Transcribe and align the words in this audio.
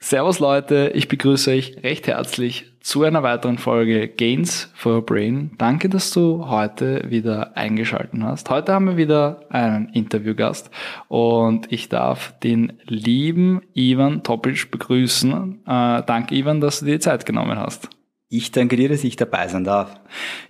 Servus 0.00 0.40
Leute, 0.40 0.90
ich 0.92 1.06
begrüße 1.06 1.52
euch 1.52 1.76
recht 1.84 2.08
herzlich 2.08 2.72
zu 2.80 3.04
einer 3.04 3.22
weiteren 3.22 3.58
Folge 3.58 4.08
Gains 4.08 4.72
for 4.74 4.94
Your 4.96 5.06
Brain. 5.06 5.52
Danke, 5.56 5.88
dass 5.88 6.10
du 6.10 6.48
heute 6.48 7.08
wieder 7.08 7.56
eingeschaltet 7.56 8.20
hast. 8.20 8.50
Heute 8.50 8.72
haben 8.72 8.86
wir 8.88 8.96
wieder 8.96 9.46
einen 9.50 9.90
Interviewgast 9.90 10.70
und 11.06 11.70
ich 11.70 11.88
darf 11.88 12.34
den 12.40 12.80
lieben 12.86 13.62
Ivan 13.72 14.24
Topic 14.24 14.66
begrüßen. 14.68 15.60
Äh, 15.64 16.02
danke 16.06 16.34
Ivan, 16.34 16.60
dass 16.60 16.80
du 16.80 16.86
dir 16.86 16.94
die 16.94 17.00
Zeit 17.00 17.24
genommen 17.24 17.56
hast. 17.56 17.88
Ich 18.36 18.50
danke 18.50 18.74
dir, 18.74 18.88
dass 18.88 19.04
ich 19.04 19.14
dabei 19.14 19.46
sein 19.46 19.62
darf. 19.62 19.94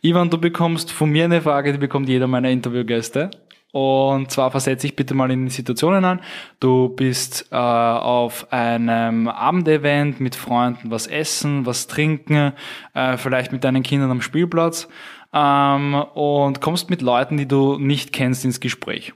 Ivan, 0.01 0.31
du 0.31 0.39
bekommst 0.39 0.91
von 0.91 1.11
mir 1.11 1.25
eine 1.25 1.43
Frage, 1.43 1.71
die 1.71 1.79
bekommt 1.79 2.09
jeder 2.09 2.27
meiner 2.27 2.49
Interviewgäste. 2.49 3.31
Und 3.73 4.31
zwar 4.31 4.51
versetze 4.51 4.87
ich 4.87 4.97
bitte 4.97 5.13
mal 5.13 5.31
in 5.31 5.51
Situationen 5.51 6.03
an. 6.07 6.21
Du 6.61 6.89
bist 6.89 7.49
äh, 7.51 7.57
auf 7.57 8.51
einem 8.51 9.29
Abendevent 9.29 10.19
mit 10.19 10.35
Freunden 10.35 10.91
was 10.91 11.07
essen, 11.07 11.67
was 11.67 11.87
trinken, 11.87 12.55
äh, 12.95 13.19
vielleicht 13.19 13.53
mit 13.53 13.65
deinen 13.65 13.83
Kindern 13.83 14.11
am 14.11 14.23
Spielplatz 14.23 14.89
ähm, 15.35 15.93
und 16.15 16.63
kommst 16.63 16.89
mit 16.89 17.03
Leuten, 17.03 17.37
die 17.37 17.47
du 17.47 17.77
nicht 17.79 18.15
kennst, 18.15 18.47
ins 18.47 18.61
Gespräch. 18.61 19.13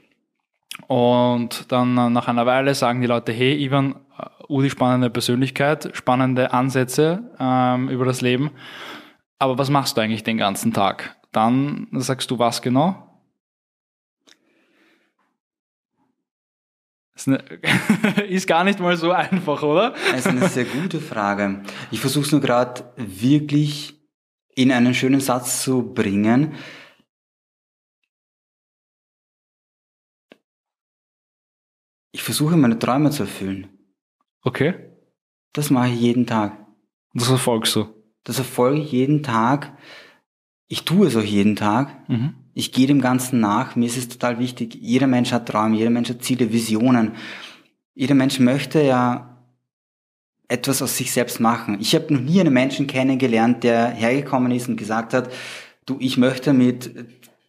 Und 0.88 1.72
dann 1.72 1.96
äh, 1.96 2.10
nach 2.10 2.28
einer 2.28 2.44
Weile 2.44 2.74
sagen 2.74 3.00
die 3.00 3.06
Leute, 3.06 3.32
hey 3.32 3.64
Ivan, 3.64 3.94
Udi 4.48 4.70
spannende 4.70 5.10
Persönlichkeit, 5.10 5.90
spannende 5.92 6.52
Ansätze 6.52 7.30
ähm, 7.38 7.88
über 7.88 8.04
das 8.04 8.20
Leben. 8.20 8.50
Aber 9.38 9.58
was 9.58 9.70
machst 9.70 9.96
du 9.96 10.00
eigentlich 10.00 10.24
den 10.24 10.38
ganzen 10.38 10.72
Tag? 10.72 11.16
Dann 11.32 11.88
sagst 11.92 12.30
du 12.30 12.38
was 12.38 12.62
genau? 12.62 13.04
Ist 18.28 18.46
gar 18.46 18.64
nicht 18.64 18.78
mal 18.78 18.96
so 18.96 19.10
einfach, 19.10 19.62
oder? 19.62 19.94
Das 20.10 20.20
ist 20.20 20.26
eine 20.28 20.48
sehr 20.48 20.64
gute 20.64 21.00
Frage. 21.00 21.62
Ich 21.90 22.00
versuche 22.00 22.24
es 22.24 22.32
nur 22.32 22.40
gerade 22.40 22.92
wirklich 22.96 24.00
in 24.54 24.72
einen 24.72 24.94
schönen 24.94 25.20
Satz 25.20 25.62
zu 25.62 25.94
bringen. 25.94 26.54
Ich 32.12 32.22
versuche 32.22 32.56
meine 32.56 32.78
Träume 32.78 33.10
zu 33.10 33.24
erfüllen. 33.24 33.77
Okay. 34.42 34.74
Das 35.52 35.70
mache 35.70 35.88
ich 35.88 36.00
jeden 36.00 36.26
Tag. 36.26 36.56
Das 37.14 37.30
erfolgst 37.30 37.74
du? 37.74 37.86
Das 38.24 38.38
erfolge 38.38 38.80
ich 38.80 38.92
jeden 38.92 39.22
Tag. 39.22 39.76
Ich 40.68 40.84
tue 40.84 41.06
es 41.06 41.16
auch 41.16 41.22
jeden 41.22 41.56
Tag. 41.56 42.08
Mhm. 42.08 42.34
Ich 42.54 42.72
gehe 42.72 42.86
dem 42.86 43.00
Ganzen 43.00 43.40
nach. 43.40 43.76
Mir 43.76 43.86
ist 43.86 43.96
es 43.96 44.08
total 44.08 44.38
wichtig. 44.38 44.74
Jeder 44.74 45.06
Mensch 45.06 45.32
hat 45.32 45.48
Träume, 45.48 45.76
jeder 45.76 45.90
Mensch 45.90 46.10
hat 46.10 46.22
Ziele, 46.22 46.52
Visionen. 46.52 47.12
Jeder 47.94 48.14
Mensch 48.14 48.38
möchte 48.38 48.82
ja 48.82 49.38
etwas 50.48 50.82
aus 50.82 50.96
sich 50.96 51.12
selbst 51.12 51.40
machen. 51.40 51.78
Ich 51.80 51.94
habe 51.94 52.12
noch 52.12 52.20
nie 52.20 52.40
einen 52.40 52.52
Menschen 52.52 52.86
kennengelernt, 52.86 53.64
der 53.64 53.88
hergekommen 53.88 54.50
ist 54.50 54.68
und 54.68 54.76
gesagt 54.76 55.12
hat, 55.14 55.30
du, 55.84 55.96
ich 56.00 56.16
möchte 56.16 56.52
mit 56.52 56.94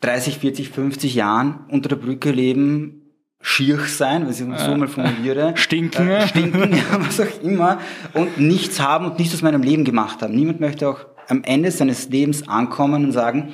30, 0.01 0.37
40, 0.39 0.69
50 0.69 1.15
Jahren 1.15 1.65
unter 1.69 1.89
der 1.89 1.95
Brücke 1.95 2.31
leben, 2.31 2.98
schier 3.41 3.79
sein, 3.79 4.23
wenn 4.23 4.31
ich 4.31 4.39
es 4.39 4.65
so 4.65 4.75
mal 4.75 4.87
formuliere. 4.87 5.53
Stinken. 5.55 6.07
Äh, 6.07 6.27
stinken, 6.27 6.71
was 6.99 7.19
auch 7.19 7.41
immer. 7.41 7.79
Und 8.13 8.39
nichts 8.39 8.79
haben 8.79 9.05
und 9.05 9.19
nichts 9.19 9.33
aus 9.33 9.41
meinem 9.41 9.63
Leben 9.63 9.85
gemacht 9.85 10.21
haben. 10.21 10.35
Niemand 10.35 10.59
möchte 10.59 10.89
auch 10.89 11.05
am 11.27 11.43
Ende 11.43 11.71
seines 11.71 12.09
Lebens 12.09 12.47
ankommen 12.47 13.05
und 13.05 13.11
sagen, 13.11 13.53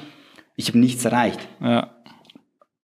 ich 0.56 0.70
habe 0.70 0.80
nichts 0.80 1.06
erreicht. 1.06 1.48
Ja. 1.62 1.92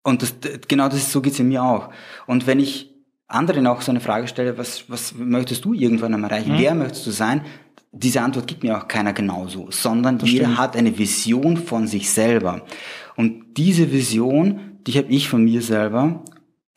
Und 0.04 0.22
das, 0.22 0.36
genau 0.68 0.90
das 0.90 0.98
ist, 0.98 1.12
so 1.12 1.22
geht's 1.22 1.40
in 1.40 1.48
mir 1.48 1.64
auch. 1.64 1.90
Und 2.26 2.48
wenn 2.48 2.60
ich 2.60 2.94
anderen 3.28 3.68
auch 3.68 3.82
so 3.82 3.92
eine 3.92 4.00
Frage 4.00 4.28
stelle, 4.28 4.58
was, 4.58 4.90
was 4.90 5.14
möchtest 5.16 5.64
du 5.66 5.74
irgendwann 5.74 6.14
einmal 6.14 6.32
erreichen? 6.32 6.54
Mhm. 6.54 6.60
Wer 6.60 6.76
möchtest 6.76 7.08
du 7.08 7.12
sein? 7.12 7.42
Diese 7.92 8.22
Antwort 8.22 8.48
gibt 8.48 8.64
mir 8.64 8.78
auch 8.78 8.88
keiner 8.88 9.14
genauso, 9.14 9.68
sondern 9.72 10.18
das 10.18 10.30
jeder 10.30 10.46
stimmt. 10.46 10.60
hat 10.60 10.76
eine 10.76 10.98
Vision 10.98 11.58
von 11.58 11.88
sich 11.88 12.10
selber. 12.10 12.62
Und 13.16 13.58
diese 13.58 13.92
Vision, 13.92 14.80
die 14.86 14.94
habe 14.98 15.08
ich 15.10 15.30
von 15.30 15.44
mir 15.44 15.62
selber 15.62 16.24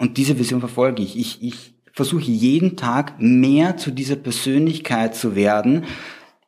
und 0.03 0.17
diese 0.17 0.37
Vision 0.37 0.59
verfolge 0.59 1.01
ich. 1.01 1.17
Ich, 1.17 1.41
ich 1.45 1.75
versuche 1.93 2.25
jeden 2.25 2.77
Tag 2.77 3.23
mehr 3.23 3.77
zu 3.77 3.93
dieser 3.93 4.17
Persönlichkeit 4.17 5.15
zu 5.15 5.37
werden, 5.37 5.85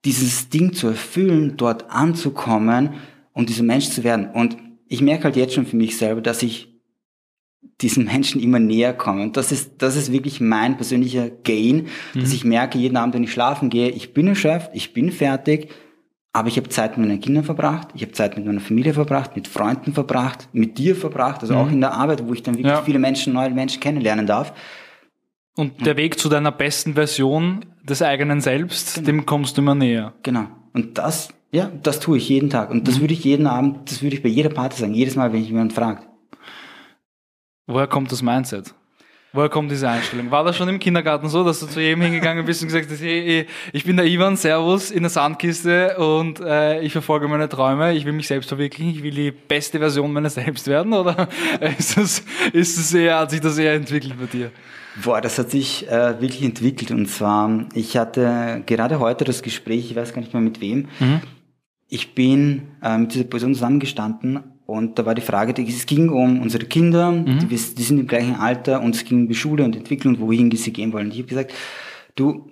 dieses 0.04 0.48
Ding 0.48 0.72
zu 0.72 0.88
erfüllen, 0.88 1.56
dort 1.56 1.88
anzukommen 1.88 2.94
und 3.32 3.50
dieser 3.50 3.62
Mensch 3.62 3.90
zu 3.90 4.02
werden. 4.02 4.28
Und 4.28 4.56
ich 4.88 5.02
merke 5.02 5.22
halt 5.22 5.36
jetzt 5.36 5.54
schon 5.54 5.66
für 5.66 5.76
mich 5.76 5.96
selber, 5.96 6.20
dass 6.20 6.42
ich 6.42 6.74
diesen 7.80 8.06
Menschen 8.06 8.42
immer 8.42 8.58
näher 8.58 8.92
komme. 8.92 9.22
Und 9.22 9.36
das 9.36 9.52
ist, 9.52 9.74
das 9.78 9.94
ist 9.94 10.10
wirklich 10.10 10.40
mein 10.40 10.76
persönlicher 10.76 11.30
Gain, 11.30 11.86
mhm. 12.12 12.20
dass 12.20 12.32
ich 12.32 12.44
merke, 12.44 12.76
jeden 12.76 12.96
Abend, 12.96 13.14
wenn 13.14 13.22
ich 13.22 13.32
schlafen 13.32 13.70
gehe, 13.70 13.90
ich 13.90 14.12
bin 14.14 14.26
erschöpft, 14.26 14.70
ich 14.74 14.92
bin 14.92 15.12
fertig, 15.12 15.68
aber 16.34 16.48
ich 16.48 16.56
habe 16.56 16.68
Zeit 16.68 16.98
mit 16.98 17.06
meinen 17.06 17.20
Kindern 17.20 17.44
verbracht, 17.44 17.88
ich 17.94 18.02
habe 18.02 18.10
Zeit 18.10 18.36
mit 18.36 18.44
meiner 18.44 18.60
Familie 18.60 18.92
verbracht, 18.92 19.36
mit 19.36 19.46
Freunden 19.46 19.92
verbracht, 19.92 20.48
mit 20.52 20.76
dir 20.78 20.96
verbracht, 20.96 21.42
also 21.42 21.54
mhm. 21.54 21.60
auch 21.60 21.70
in 21.70 21.80
der 21.80 21.94
Arbeit, 21.94 22.26
wo 22.26 22.34
ich 22.34 22.42
dann 22.42 22.54
wirklich 22.54 22.72
ja. 22.72 22.82
viele 22.82 22.98
Menschen, 22.98 23.32
neue 23.32 23.50
Menschen 23.50 23.80
kennenlernen 23.80 24.26
darf. 24.26 24.52
Und 25.54 25.86
der 25.86 25.96
Weg 25.96 26.18
zu 26.18 26.28
deiner 26.28 26.50
besten 26.50 26.94
Version 26.94 27.64
des 27.84 28.02
eigenen 28.02 28.40
Selbst, 28.40 28.96
genau. 28.96 29.06
dem 29.06 29.26
kommst 29.26 29.56
du 29.56 29.62
immer 29.62 29.76
näher. 29.76 30.12
Genau. 30.24 30.48
Und 30.72 30.98
das, 30.98 31.28
ja, 31.52 31.70
das 31.84 32.00
tue 32.00 32.18
ich 32.18 32.28
jeden 32.28 32.50
Tag. 32.50 32.72
Und 32.72 32.88
das 32.88 32.96
mhm. 32.96 33.02
würde 33.02 33.14
ich 33.14 33.22
jeden 33.22 33.46
Abend, 33.46 33.88
das 33.88 34.02
würde 34.02 34.16
ich 34.16 34.22
bei 34.22 34.28
jeder 34.28 34.50
Party 34.50 34.80
sagen, 34.80 34.92
jedes 34.92 35.14
Mal, 35.14 35.32
wenn 35.32 35.40
ich 35.40 35.48
jemand 35.48 35.72
fragt. 35.72 36.04
Woher 37.68 37.86
kommt 37.86 38.10
das 38.10 38.22
Mindset? 38.22 38.74
Woher 39.34 39.48
kommt 39.48 39.68
diese 39.68 39.88
Einstellung? 39.88 40.30
War 40.30 40.44
das 40.44 40.56
schon 40.56 40.68
im 40.68 40.78
Kindergarten 40.78 41.28
so, 41.28 41.42
dass 41.42 41.58
du 41.58 41.66
zu 41.66 41.80
jedem 41.80 42.02
hingegangen 42.02 42.44
bist 42.44 42.62
und 42.62 42.68
gesagt 42.68 42.88
hast, 42.88 43.02
hey, 43.02 43.48
ich 43.72 43.82
bin 43.82 43.96
der 43.96 44.06
Ivan, 44.06 44.36
Servus, 44.36 44.92
in 44.92 45.02
der 45.02 45.10
Sandkiste 45.10 45.98
und 45.98 46.38
äh, 46.38 46.80
ich 46.82 46.92
verfolge 46.92 47.26
meine 47.26 47.48
Träume, 47.48 47.94
ich 47.94 48.04
will 48.04 48.12
mich 48.12 48.28
selbst 48.28 48.46
verwirklichen, 48.46 48.94
ich 48.94 49.02
will 49.02 49.10
die 49.10 49.32
beste 49.32 49.80
Version 49.80 50.12
meiner 50.12 50.30
selbst 50.30 50.68
werden? 50.68 50.92
Oder 50.92 51.28
ist 51.78 51.96
das, 51.96 52.22
ist 52.52 52.78
das 52.78 52.94
eher, 52.94 53.18
hat 53.18 53.32
sich 53.32 53.40
das 53.40 53.58
eher 53.58 53.74
entwickelt 53.74 54.14
bei 54.20 54.26
dir? 54.26 54.52
Boah, 55.02 55.20
das 55.20 55.36
hat 55.36 55.50
sich 55.50 55.88
äh, 55.88 56.20
wirklich 56.20 56.44
entwickelt. 56.44 56.92
Und 56.92 57.06
zwar, 57.06 57.66
ich 57.74 57.96
hatte 57.96 58.62
gerade 58.66 59.00
heute 59.00 59.24
das 59.24 59.42
Gespräch, 59.42 59.90
ich 59.90 59.96
weiß 59.96 60.14
gar 60.14 60.20
nicht 60.20 60.32
mehr 60.32 60.42
mit 60.42 60.60
wem. 60.60 60.86
Mhm. 61.00 61.20
Ich 61.88 62.14
bin 62.14 62.68
äh, 62.80 62.98
mit 62.98 63.12
dieser 63.12 63.24
Person 63.24 63.54
zusammengestanden 63.54 64.53
und 64.66 64.98
da 64.98 65.04
war 65.04 65.14
die 65.14 65.22
Frage, 65.22 65.62
es 65.62 65.86
ging 65.86 66.08
um 66.08 66.40
unsere 66.40 66.64
Kinder, 66.64 67.12
mhm. 67.12 67.40
die, 67.40 67.46
die, 67.48 67.82
sind 67.82 67.98
im 67.98 68.06
gleichen 68.06 68.36
Alter 68.36 68.80
und 68.80 68.94
es 68.94 69.04
ging 69.04 69.22
um 69.22 69.28
die 69.28 69.34
Schule 69.34 69.64
und 69.64 69.76
Entwicklung, 69.76 70.18
wohin 70.20 70.50
sie 70.52 70.72
gehen 70.72 70.92
wollen. 70.92 71.06
Und 71.06 71.12
ich 71.12 71.18
habe 71.18 71.28
gesagt, 71.28 71.52
du, 72.14 72.50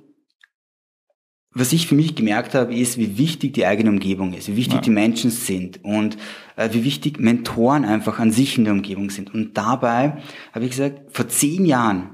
was 1.55 1.73
ich 1.73 1.87
für 1.87 1.95
mich 1.95 2.15
gemerkt 2.15 2.55
habe, 2.55 2.75
ist, 2.75 2.99
wie 2.99 3.19
wichtig 3.19 3.55
die 3.55 3.67
eigene 3.67 3.91
Umgebung 3.91 4.35
ist, 4.35 4.49
wie 4.49 4.57
wichtig 4.57 4.77
ja. 4.77 4.81
die 4.81 4.91
Menschen 4.91 5.31
sind 5.31 5.83
und 5.85 6.17
äh, 6.57 6.69
wie 6.73 6.85
wichtig 6.85 7.19
Mentoren 7.19 7.85
einfach 7.85 8.19
an 8.19 8.31
sich 8.31 8.59
in 8.59 8.65
der 8.65 8.73
Umgebung 8.73 9.11
sind. 9.11 9.33
Und 9.35 9.57
dabei 9.57 10.19
habe 10.53 10.65
ich 10.65 10.71
gesagt, 10.71 11.15
vor 11.15 11.29
zehn 11.29 11.65
Jahren 11.65 12.11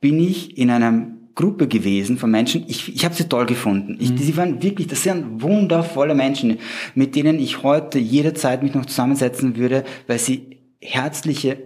bin 0.00 0.20
ich 0.20 0.56
in 0.58 0.70
einer 0.70 1.17
Gruppe 1.38 1.68
gewesen 1.68 2.18
von 2.18 2.32
Menschen. 2.32 2.64
Ich, 2.66 2.92
ich 2.92 3.04
habe 3.04 3.14
sie 3.14 3.28
toll 3.28 3.46
gefunden. 3.46 3.96
Ich, 4.00 4.10
mhm. 4.10 4.18
Sie 4.18 4.36
waren 4.36 4.60
wirklich, 4.60 4.88
das 4.88 5.04
sind 5.04 5.40
wundervolle 5.40 6.16
Menschen, 6.16 6.58
mit 6.96 7.14
denen 7.14 7.38
ich 7.38 7.62
heute 7.62 8.00
jederzeit 8.00 8.64
mich 8.64 8.74
noch 8.74 8.86
zusammensetzen 8.86 9.56
würde, 9.56 9.84
weil 10.08 10.18
sie 10.18 10.58
herzliche 10.80 11.62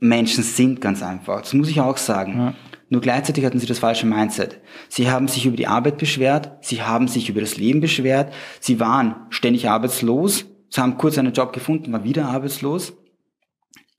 Menschen 0.00 0.42
sind, 0.42 0.80
ganz 0.80 1.04
einfach. 1.04 1.42
Das 1.42 1.54
muss 1.54 1.68
ich 1.68 1.80
auch 1.80 1.98
sagen. 1.98 2.36
Ja. 2.36 2.54
Nur 2.88 3.00
gleichzeitig 3.00 3.44
hatten 3.44 3.60
sie 3.60 3.66
das 3.66 3.78
falsche 3.78 4.06
Mindset. 4.06 4.58
Sie 4.88 5.08
haben 5.08 5.28
sich 5.28 5.46
über 5.46 5.56
die 5.56 5.68
Arbeit 5.68 5.98
beschwert, 5.98 6.58
sie 6.60 6.82
haben 6.82 7.06
sich 7.06 7.28
über 7.28 7.40
das 7.40 7.56
Leben 7.56 7.80
beschwert, 7.80 8.32
sie 8.58 8.80
waren 8.80 9.14
ständig 9.30 9.68
arbeitslos, 9.68 10.46
sie 10.68 10.80
haben 10.80 10.98
kurz 10.98 11.16
einen 11.16 11.32
Job 11.32 11.52
gefunden, 11.52 11.92
waren 11.92 12.02
wieder 12.02 12.26
arbeitslos. 12.26 12.94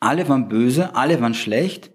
Alle 0.01 0.27
waren 0.27 0.49
böse, 0.49 0.97
alle 0.97 1.21
waren 1.21 1.33
schlecht 1.33 1.92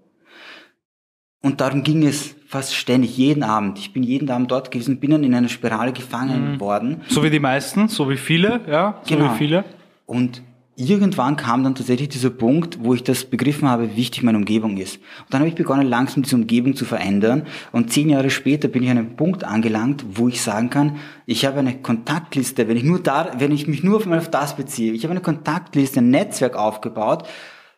und 1.40 1.60
darum 1.60 1.82
ging 1.82 2.06
es 2.06 2.34
fast 2.48 2.74
ständig, 2.74 3.16
jeden 3.16 3.42
Abend. 3.42 3.78
Ich 3.78 3.92
bin 3.92 4.02
jeden 4.02 4.30
Abend 4.30 4.50
dort 4.50 4.70
gewesen, 4.70 4.98
bin 4.98 5.10
dann 5.10 5.22
in 5.22 5.34
einer 5.34 5.48
Spirale 5.48 5.92
gefangen 5.92 6.54
mhm. 6.54 6.60
worden. 6.60 7.02
So 7.08 7.22
wie 7.22 7.30
die 7.30 7.40
meisten, 7.40 7.88
so 7.88 8.08
wie 8.10 8.16
viele, 8.16 8.60
ja, 8.68 9.00
so 9.02 9.14
genau. 9.14 9.32
wie 9.32 9.38
viele. 9.38 9.64
Und 10.06 10.42
irgendwann 10.74 11.36
kam 11.36 11.64
dann 11.64 11.74
tatsächlich 11.74 12.08
dieser 12.08 12.30
Punkt, 12.30 12.78
wo 12.82 12.94
ich 12.94 13.02
das 13.02 13.24
begriffen 13.24 13.68
habe, 13.68 13.90
wie 13.90 13.96
wichtig 13.96 14.22
meine 14.22 14.38
Umgebung 14.38 14.78
ist. 14.78 14.96
Und 14.96 15.34
dann 15.34 15.40
habe 15.40 15.48
ich 15.48 15.56
begonnen, 15.56 15.86
langsam 15.86 16.22
diese 16.22 16.36
Umgebung 16.36 16.74
zu 16.74 16.84
verändern. 16.84 17.46
Und 17.72 17.92
zehn 17.92 18.08
Jahre 18.08 18.30
später 18.30 18.68
bin 18.68 18.82
ich 18.82 18.90
an 18.90 18.98
einem 18.98 19.16
Punkt 19.16 19.44
angelangt, 19.44 20.04
wo 20.14 20.28
ich 20.28 20.40
sagen 20.40 20.70
kann, 20.70 20.96
ich 21.26 21.44
habe 21.44 21.58
eine 21.58 21.82
Kontaktliste, 21.82 22.68
wenn 22.68 22.76
ich 22.76 22.84
nur 22.84 23.00
da, 23.00 23.32
wenn 23.38 23.52
ich 23.52 23.66
mich 23.66 23.82
nur 23.82 23.98
auf 24.16 24.30
das 24.30 24.56
beziehe, 24.56 24.92
ich 24.92 25.02
habe 25.02 25.12
eine 25.12 25.20
Kontaktliste, 25.20 26.00
ein 26.00 26.10
Netzwerk 26.10 26.56
aufgebaut, 26.56 27.28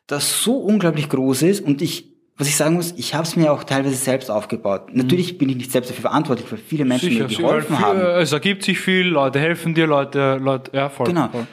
das 0.06 0.42
so 0.42 0.56
unglaublich 0.58 1.08
groß 1.08 1.42
ist 1.42 1.60
und 1.64 1.82
ich 1.82 2.09
was 2.40 2.48
ich 2.48 2.56
sagen 2.56 2.74
muss, 2.76 2.94
ich 2.96 3.14
habe 3.14 3.24
es 3.24 3.36
mir 3.36 3.52
auch 3.52 3.64
teilweise 3.64 3.94
selbst 3.94 4.30
aufgebaut. 4.30 4.90
Mhm. 4.90 5.02
Natürlich 5.02 5.36
bin 5.36 5.50
ich 5.50 5.56
nicht 5.56 5.70
selbst 5.70 5.90
dafür 5.90 6.02
verantwortlich, 6.02 6.50
weil 6.50 6.58
viele 6.58 6.86
Menschen 6.86 7.10
Sicher, 7.10 7.28
mir 7.28 7.36
geholfen 7.36 7.76
viel, 7.76 7.84
haben. 7.84 8.00
Es 8.00 8.32
ergibt 8.32 8.62
sich 8.64 8.80
viel, 8.80 9.06
Leute 9.06 9.38
helfen 9.38 9.74
dir, 9.74 9.86
Leute, 9.86 10.38
Leute, 10.40 10.70
ja, 10.74 10.88
voll. 10.88 11.06
Genau. 11.06 11.28
Voll. 11.28 11.46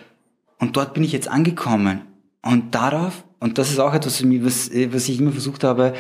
Und 0.59 0.77
dort 0.77 0.93
bin 0.93 1.03
ich 1.03 1.11
jetzt 1.11 1.27
angekommen. 1.27 2.01
Und 2.41 2.73
darauf, 2.73 3.25
und 3.39 3.57
das 3.57 3.69
ist 3.69 3.79
auch 3.79 3.93
etwas, 3.93 4.23
was, 4.23 4.71
was 4.71 5.09
ich 5.09 5.19
immer 5.19 5.31
versucht 5.31 5.63
habe, 5.63 5.93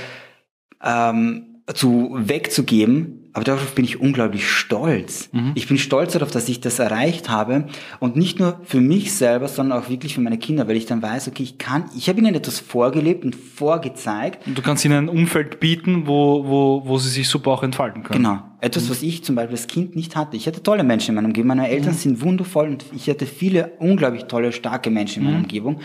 ähm, 0.81 1.61
zu 1.73 2.15
wegzugeben, 2.17 3.26
aber 3.37 3.43
darauf 3.43 3.75
bin 3.75 3.85
ich 3.85 4.01
unglaublich 4.01 4.49
stolz. 4.49 5.29
Mhm. 5.31 5.51
Ich 5.53 5.67
bin 5.67 5.77
stolz 5.77 6.13
darauf, 6.13 6.31
dass 6.31 6.49
ich 6.49 6.59
das 6.59 6.79
erreicht 6.79 7.29
habe 7.29 7.67
und 7.99 8.15
nicht 8.15 8.39
nur 8.39 8.59
für 8.63 8.81
mich 8.81 9.13
selber, 9.13 9.47
sondern 9.47 9.77
auch 9.77 9.89
wirklich 9.89 10.15
für 10.15 10.21
meine 10.21 10.39
Kinder, 10.39 10.67
weil 10.67 10.75
ich 10.75 10.87
dann 10.87 11.03
weiß, 11.03 11.27
okay, 11.27 11.43
ich 11.43 11.59
kann, 11.59 11.85
ich 11.95 12.09
habe 12.09 12.17
ihnen 12.17 12.33
etwas 12.33 12.59
vorgelebt 12.59 13.23
und 13.23 13.35
vorgezeigt. 13.35 14.47
Und 14.47 14.57
du 14.57 14.63
kannst 14.63 14.85
ihnen 14.85 14.95
ein 14.95 15.07
Umfeld 15.07 15.59
bieten, 15.59 16.07
wo, 16.07 16.47
wo, 16.47 16.81
wo 16.87 16.97
sie 16.97 17.09
sich 17.09 17.29
super 17.29 17.51
auch 17.51 17.61
entfalten 17.61 18.01
können. 18.01 18.23
Genau. 18.23 18.39
Etwas, 18.59 18.85
mhm. 18.85 18.89
was 18.89 19.03
ich 19.03 19.23
zum 19.23 19.35
Beispiel 19.35 19.55
als 19.55 19.67
Kind 19.67 19.95
nicht 19.95 20.15
hatte. 20.15 20.35
Ich 20.35 20.47
hatte 20.47 20.63
tolle 20.63 20.83
Menschen 20.83 21.09
in 21.09 21.15
meiner 21.17 21.27
Umgebung. 21.27 21.49
Meine 21.49 21.69
Eltern 21.69 21.93
mhm. 21.93 21.97
sind 21.97 22.21
wundervoll 22.23 22.69
und 22.69 22.85
ich 22.95 23.07
hatte 23.07 23.27
viele 23.27 23.73
unglaublich 23.77 24.23
tolle, 24.23 24.51
starke 24.51 24.89
Menschen 24.89 25.19
in 25.19 25.25
meiner 25.25 25.37
mhm. 25.37 25.43
Umgebung. 25.43 25.81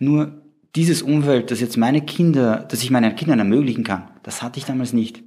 Nur 0.00 0.42
dieses 0.74 1.02
Umfeld, 1.02 1.52
das 1.52 1.60
jetzt 1.60 1.76
meine 1.76 2.00
Kinder, 2.00 2.66
das 2.68 2.82
ich 2.82 2.90
meinen 2.90 3.14
Kindern 3.14 3.38
ermöglichen 3.38 3.84
kann, 3.84 4.08
das 4.24 4.42
hatte 4.42 4.58
ich 4.58 4.64
damals 4.64 4.92
nicht. 4.92 5.22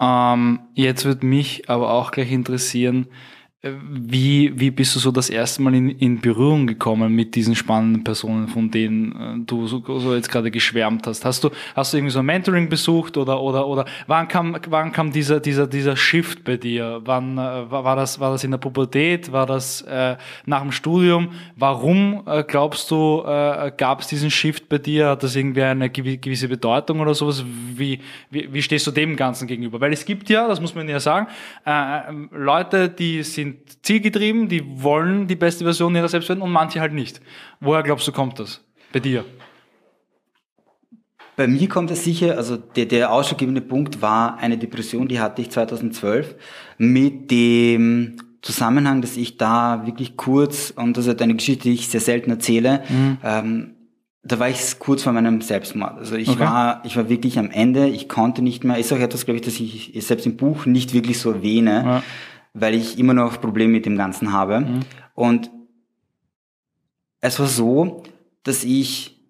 Ähm, 0.00 0.60
jetzt 0.74 1.04
wird 1.04 1.22
mich 1.22 1.68
aber 1.68 1.92
auch 1.92 2.10
gleich 2.10 2.32
interessieren, 2.32 3.08
wie, 3.62 4.58
wie 4.58 4.70
bist 4.70 4.94
du 4.96 5.00
so 5.00 5.10
das 5.10 5.28
erste 5.28 5.60
Mal 5.60 5.74
in, 5.74 5.90
in 5.90 6.18
Berührung 6.18 6.66
gekommen 6.66 7.14
mit 7.14 7.34
diesen 7.34 7.54
spannenden 7.54 8.02
Personen, 8.02 8.48
von 8.48 8.70
denen 8.70 9.12
äh, 9.12 9.44
du 9.44 9.66
so, 9.66 9.82
so 9.98 10.14
jetzt 10.14 10.30
gerade 10.30 10.50
geschwärmt 10.50 11.06
hast? 11.06 11.26
Hast 11.26 11.44
du, 11.44 11.50
hast 11.76 11.92
du 11.92 11.98
irgendwie 11.98 12.12
so 12.12 12.20
ein 12.20 12.24
Mentoring 12.24 12.70
besucht 12.70 13.18
oder, 13.18 13.38
oder, 13.38 13.66
oder 13.66 13.84
wann 14.06 14.28
kam, 14.28 14.56
wann 14.68 14.92
kam 14.92 15.12
dieser, 15.12 15.40
dieser, 15.40 15.66
dieser 15.66 15.94
Shift 15.94 16.42
bei 16.42 16.56
dir? 16.56 17.02
Wann, 17.04 17.36
äh, 17.36 17.70
war, 17.70 17.96
das, 17.96 18.18
war 18.18 18.32
das 18.32 18.44
in 18.44 18.50
der 18.50 18.56
Pubertät? 18.58 19.30
War 19.30 19.44
das 19.44 19.82
äh, 19.82 20.16
nach 20.46 20.62
dem 20.62 20.72
Studium? 20.72 21.28
Warum 21.54 22.22
äh, 22.26 22.42
glaubst 22.44 22.90
du, 22.90 23.22
äh, 23.26 23.72
gab 23.76 24.00
es 24.00 24.06
diesen 24.06 24.30
Shift 24.30 24.70
bei 24.70 24.78
dir? 24.78 25.08
Hat 25.08 25.22
das 25.22 25.36
irgendwie 25.36 25.64
eine 25.64 25.90
gewisse 25.90 26.48
Bedeutung 26.48 27.00
oder 27.00 27.12
sowas? 27.14 27.44
Wie, 27.76 28.00
wie, 28.30 28.50
wie 28.50 28.62
stehst 28.62 28.86
du 28.86 28.90
dem 28.90 29.16
Ganzen 29.16 29.46
gegenüber? 29.46 29.82
Weil 29.82 29.92
es 29.92 30.06
gibt 30.06 30.30
ja, 30.30 30.48
das 30.48 30.62
muss 30.62 30.74
man 30.74 30.88
ja 30.88 30.98
sagen, 30.98 31.26
äh, 31.66 32.00
Leute, 32.32 32.88
die 32.88 33.22
sind 33.22 33.49
sind 33.50 33.84
zielgetrieben, 33.84 34.48
die 34.48 34.82
wollen 34.82 35.26
die 35.26 35.36
beste 35.36 35.64
Version 35.64 35.94
ihrer 35.94 36.08
selbst 36.08 36.28
werden 36.28 36.42
und 36.42 36.50
manche 36.50 36.80
halt 36.80 36.92
nicht. 36.92 37.20
Woher 37.60 37.82
glaubst 37.82 38.06
du, 38.08 38.12
kommt 38.12 38.38
das 38.38 38.64
bei 38.92 39.00
dir? 39.00 39.24
Bei 41.36 41.46
mir 41.46 41.68
kommt 41.68 41.90
es 41.90 42.04
sicher, 42.04 42.36
also 42.36 42.56
der, 42.56 42.86
der 42.86 43.12
ausschlaggebende 43.12 43.62
Punkt 43.62 44.02
war 44.02 44.38
eine 44.38 44.58
Depression, 44.58 45.08
die 45.08 45.20
hatte 45.20 45.40
ich 45.40 45.50
2012 45.50 46.36
mit 46.76 47.30
dem 47.30 48.16
Zusammenhang, 48.42 49.00
dass 49.00 49.16
ich 49.16 49.36
da 49.36 49.86
wirklich 49.86 50.16
kurz, 50.16 50.70
und 50.74 50.96
das 50.96 51.06
ist 51.06 51.22
eine 51.22 51.34
Geschichte, 51.34 51.64
die 51.64 51.74
ich 51.74 51.88
sehr 51.88 52.00
selten 52.00 52.30
erzähle, 52.30 52.82
mhm. 52.88 53.18
ähm, 53.22 53.70
da 54.22 54.38
war 54.38 54.50
ich 54.50 54.78
kurz 54.78 55.02
vor 55.02 55.14
meinem 55.14 55.40
Selbstmord. 55.40 55.96
Also 55.96 56.16
ich 56.16 56.28
okay. 56.28 56.40
war, 56.40 56.82
ich 56.84 56.96
war 56.98 57.08
wirklich 57.08 57.38
am 57.38 57.50
Ende, 57.50 57.88
ich 57.88 58.06
konnte 58.06 58.42
nicht 58.42 58.64
mehr, 58.64 58.76
ist 58.76 58.92
auch 58.92 58.98
etwas, 58.98 59.24
glaube 59.24 59.38
ich, 59.38 59.44
dass 59.46 59.58
ich 59.58 59.92
selbst 60.04 60.26
im 60.26 60.36
Buch 60.36 60.66
nicht 60.66 60.92
wirklich 60.92 61.18
so 61.18 61.30
erwähne. 61.30 61.82
Ja 61.86 62.02
weil 62.52 62.74
ich 62.74 62.98
immer 62.98 63.14
noch 63.14 63.40
Probleme 63.40 63.72
mit 63.72 63.86
dem 63.86 63.96
Ganzen 63.96 64.32
habe. 64.32 64.60
Mhm. 64.60 64.80
Und 65.14 65.50
es 67.20 67.38
war 67.38 67.46
so, 67.46 68.02
dass 68.42 68.64
ich 68.64 69.20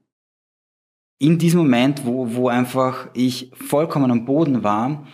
in 1.18 1.38
diesem 1.38 1.60
Moment, 1.60 2.06
wo, 2.06 2.34
wo 2.34 2.48
einfach 2.48 3.08
ich 3.12 3.52
vollkommen 3.54 4.10
am 4.10 4.24
Boden 4.24 4.64
war, 4.64 5.06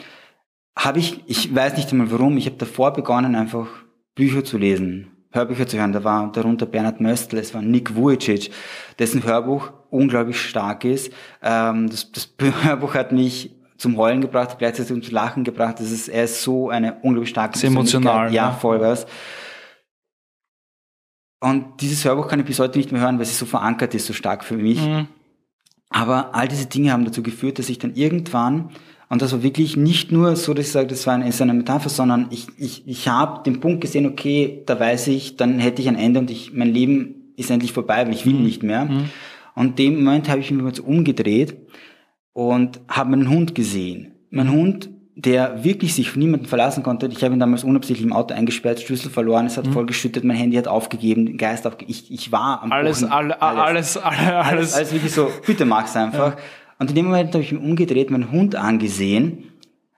habe 0.79 0.99
ich, 0.99 1.25
ich 1.26 1.53
weiß 1.55 1.76
nicht 1.76 1.91
einmal 1.91 2.11
warum, 2.12 2.37
ich 2.37 2.47
habe 2.47 2.56
davor 2.56 2.93
begonnen, 2.93 3.35
einfach 3.35 3.67
Bücher 4.14 4.44
zu 4.44 4.59
lesen, 4.59 5.09
Hörbücher 5.32 5.67
zu 5.67 5.79
hören. 5.79 5.93
Da 5.93 6.05
war 6.05 6.31
darunter 6.31 6.67
Bernhard 6.67 7.00
Möstl, 7.00 7.38
es 7.38 7.55
war 7.55 7.62
Nick 7.62 7.97
Vujicic, 7.97 8.50
dessen 8.99 9.25
Hörbuch 9.25 9.73
unglaublich 9.91 10.41
stark 10.41 10.85
ist. 10.85 11.12
Ähm, 11.43 11.88
das, 11.88 12.12
das 12.12 12.35
Hörbuch 12.38 12.94
hat 12.94 13.11
mich 13.11 13.56
zum 13.78 13.96
Heulen 13.96 14.20
gebracht, 14.20 14.56
gleichzeitig 14.58 15.05
zum 15.05 15.12
Lachen 15.12 15.44
gebracht. 15.44 15.81
Das 15.81 15.90
ist, 15.90 16.08
er 16.08 16.25
ist 16.25 16.43
so 16.43 16.70
eine 16.70 16.94
unglaublich 17.02 17.31
starke 17.31 17.64
emotional. 17.67 18.32
Ja, 18.32 18.50
ne? 18.50 18.56
voll 18.58 18.81
was. 18.81 19.06
Und 21.40 21.81
dieses 21.81 22.05
Hörbuch 22.05 22.28
kann 22.28 22.40
ich 22.40 22.46
bis 22.46 22.58
heute 22.58 22.78
nicht 22.78 22.93
mehr 22.93 23.02
hören, 23.02 23.17
weil 23.17 23.23
es 23.23 23.38
so 23.38 23.46
verankert 23.46 23.94
ist, 23.94 24.06
so 24.06 24.12
stark 24.12 24.44
für 24.44 24.56
mich. 24.56 24.81
Mhm. 24.81 25.08
Aber 25.90 26.34
all 26.34 26.49
diese 26.49 26.67
Dinge 26.67 26.93
haben 26.93 27.05
dazu 27.05 27.23
geführt, 27.23 27.58
dass 27.58 27.69
ich 27.69 27.78
dann 27.78 27.94
irgendwann, 27.94 28.70
und 29.08 29.23
das 29.23 29.32
war 29.32 29.43
wirklich 29.43 29.76
nicht 29.76 30.11
nur 30.11 30.34
so, 30.34 30.55
dass 30.55 30.67
ich 30.67 30.73
sage, 30.73 30.88
das 30.88 31.06
war 31.06 31.14
eine, 31.14 31.28
ist 31.28 31.40
eine 31.40 31.55
Metapher, 31.55 31.90
sondern 31.90 32.26
ich, 32.31 32.49
ich, 32.58 32.88
ich 32.88 33.08
habe 33.08 33.43
den 33.44 33.61
Punkt 33.61 33.82
gesehen, 33.82 34.06
okay, 34.06 34.62
da 34.67 34.81
weiß 34.81 35.08
ich, 35.08 35.37
dann 35.37 35.58
hätte 35.58 35.82
ich 35.82 35.88
ein 35.88 35.96
Ende 35.96 36.20
und 36.20 36.31
ich, 36.31 36.52
mein 36.52 36.73
Leben 36.73 37.32
ist 37.37 37.50
endlich 37.50 37.73
vorbei, 37.73 38.06
weil 38.06 38.14
ich 38.14 38.26
will 38.26 38.34
mhm. 38.34 38.44
nicht 38.44 38.62
mehr. 38.62 38.87
Mhm. 38.87 39.11
Und 39.55 39.78
dem 39.78 40.02
Moment 40.02 40.28
habe 40.28 40.40
ich 40.40 40.50
mich 40.50 40.67
jetzt 40.67 40.81
umgedreht 40.81 41.56
und 42.37 42.81
habe 42.87 43.12
meinen 43.12 43.31
Hund 43.31 43.55
gesehen. 43.55 44.12
Mein 44.29 44.53
Hund, 44.53 44.91
der 45.15 45.65
wirklich 45.65 45.94
sich 45.94 46.11
auf 46.11 46.17
niemanden 46.17 46.44
verlassen 46.44 46.83
konnte. 46.83 47.06
Ich 47.06 47.25
habe 47.25 47.33
ihn 47.33 47.41
damals 47.41 47.65
unabsichtlich 47.65 48.06
im 48.06 48.12
Auto 48.12 48.35
eingesperrt, 48.35 48.79
Schlüssel 48.79 49.11
verloren, 49.11 49.47
es 49.47 49.56
hat 49.56 49.67
mhm. 49.67 49.73
voll 49.73 49.87
geschüttet, 49.87 50.23
mein 50.23 50.37
Handy 50.37 50.59
hat 50.59 50.69
aufgegeben, 50.69 51.25
den 51.25 51.38
Geist 51.38 51.67
aufgegeben. 51.67 51.91
Ich, 51.91 52.12
ich 52.12 52.33
war 52.33 52.62
am 52.62 52.73
alles, 52.73 53.00
Boden, 53.00 53.11
alle, 53.11 53.41
alles, 53.41 53.97
alles, 53.97 53.97
alles, 53.97 54.29
alles, 54.29 54.75
alles 54.75 54.93
wirklich 54.93 55.15
so, 55.15 55.31
bitte 55.47 55.65
mach's 55.65 55.97
einfach. 55.97 56.37
Ja. 56.37 56.43
Und 56.79 56.91
in 56.91 56.97
dem 56.97 57.06
Moment 57.06 57.33
habe 57.33 57.43
ich 57.43 57.53
mich 57.53 57.62
umgedreht, 57.62 58.11
meinen 58.11 58.31
Hund 58.31 58.55
angesehen 58.55 59.44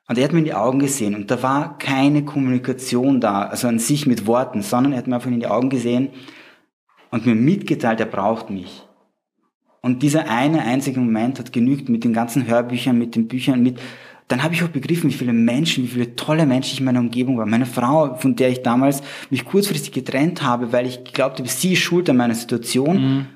und 0.07 0.17
er 0.17 0.23
hat 0.23 0.33
mir 0.33 0.39
in 0.39 0.45
die 0.45 0.55
Augen 0.55 0.79
gesehen 0.79 1.17
und 1.17 1.33
da 1.33 1.43
war 1.43 1.77
keine 1.79 2.25
Kommunikation 2.25 3.21
da, 3.21 3.47
also 3.47 3.67
an 3.67 3.81
sich 3.81 4.07
mit 4.07 4.29
Worten, 4.29 4.63
sondern 4.63 4.93
er 4.93 4.99
hat 4.99 5.09
mir 5.09 5.17
einfach 5.17 5.29
in 5.29 5.41
die 5.41 5.49
Augen 5.49 5.71
gesehen 5.71 6.11
und 7.11 7.27
mir 7.27 7.35
mitgeteilt, 7.35 7.99
er 7.99 8.07
braucht 8.07 8.49
mich. 8.49 8.85
Und 9.89 10.03
dieser 10.03 10.29
eine 10.29 10.61
einzige 10.65 11.01
Moment 11.01 11.39
hat 11.39 11.51
genügt 11.51 11.89
mit 11.89 12.05
den 12.05 12.13
ganzen 12.13 12.47
Hörbüchern, 12.47 12.99
mit 12.99 13.17
den 13.17 13.27
Büchern, 13.27 13.63
mit, 13.63 13.79
dann 14.29 14.43
habe 14.43 14.53
ich 14.53 14.63
auch 14.63 14.69
begriffen, 14.69 15.09
wie 15.09 15.15
viele 15.15 15.33
Menschen, 15.33 15.83
wie 15.85 15.89
viele 15.89 16.15
tolle 16.15 16.45
Menschen 16.45 16.75
ich 16.75 16.81
in 16.81 16.85
meiner 16.85 17.01
Umgebung 17.01 17.39
war. 17.39 17.47
Meine 17.47 17.65
Frau, 17.65 18.15
von 18.17 18.37
der 18.37 18.51
ich 18.51 18.63
damals 18.63 19.03
mich 19.31 19.47
kurzfristig 19.47 19.93
getrennt 19.93 20.43
habe, 20.43 20.75
weil 20.75 20.87
ich 20.87 21.05
glaubte, 21.05 21.43
sie 21.47 21.73
ist 21.73 21.79
schuld 21.79 22.11
an 22.11 22.19
meiner 22.19 22.35
Situation. 22.35 23.01
Mhm. 23.01 23.27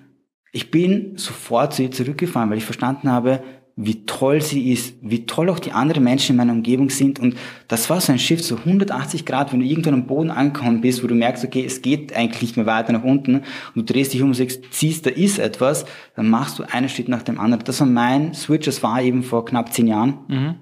Ich 0.53 0.71
bin 0.71 1.15
sofort 1.17 1.73
zu 1.73 1.85
ihr 1.85 1.91
zurückgefahren, 1.91 2.51
weil 2.51 2.59
ich 2.59 2.67
verstanden 2.67 3.11
habe, 3.11 3.43
wie 3.77 4.05
toll 4.05 4.43
sie 4.43 4.71
ist, 4.71 4.97
wie 5.01 5.25
toll 5.25 5.49
auch 5.49 5.59
die 5.59 5.73
anderen 5.73 6.05
Menschen 6.05 6.33
in 6.33 6.37
meiner 6.37 6.53
Umgebung 6.53 6.91
sind. 6.91 7.19
Und 7.19 7.37
das 7.69 7.89
war 7.89 8.01
so 8.01 8.13
ein 8.13 8.19
Shift, 8.19 8.45
so 8.45 8.57
180 8.57 9.25
Grad, 9.25 9.53
wenn 9.53 9.61
du 9.61 9.67
irgendwann 9.67 9.95
am 9.95 10.07
Boden 10.07 10.31
angekommen 10.31 10.83
bist, 10.83 11.03
wo 11.03 11.07
du 11.07 11.15
merkst, 11.15 11.45
okay, 11.45 11.65
es 11.65 11.81
geht 11.81 12.15
eigentlich 12.15 12.43
nicht 12.43 12.57
mehr 12.57 12.67
weiter 12.67 12.93
nach 12.93 13.05
unten 13.05 13.37
und 13.37 13.45
du 13.75 13.83
drehst 13.83 14.13
dich 14.13 14.23
um 14.23 14.29
und 14.29 14.35
sagst, 14.35 14.63
siehst, 14.71 15.07
da 15.07 15.11
ist 15.11 15.39
etwas, 15.39 15.87
dann 16.15 16.29
machst 16.29 16.59
du 16.59 16.65
einen 16.65 16.89
Schritt 16.89 17.09
nach 17.09 17.23
dem 17.23 17.41
anderen. 17.41 17.65
Das 17.65 17.81
war 17.81 17.87
mein 17.87 18.35
Switch, 18.35 18.67
das 18.67 18.83
war 18.83 19.03
eben 19.03 19.23
vor 19.23 19.45
knapp 19.45 19.73
zehn 19.73 19.87
Jahren. 19.87 20.19
Mhm. 20.29 20.55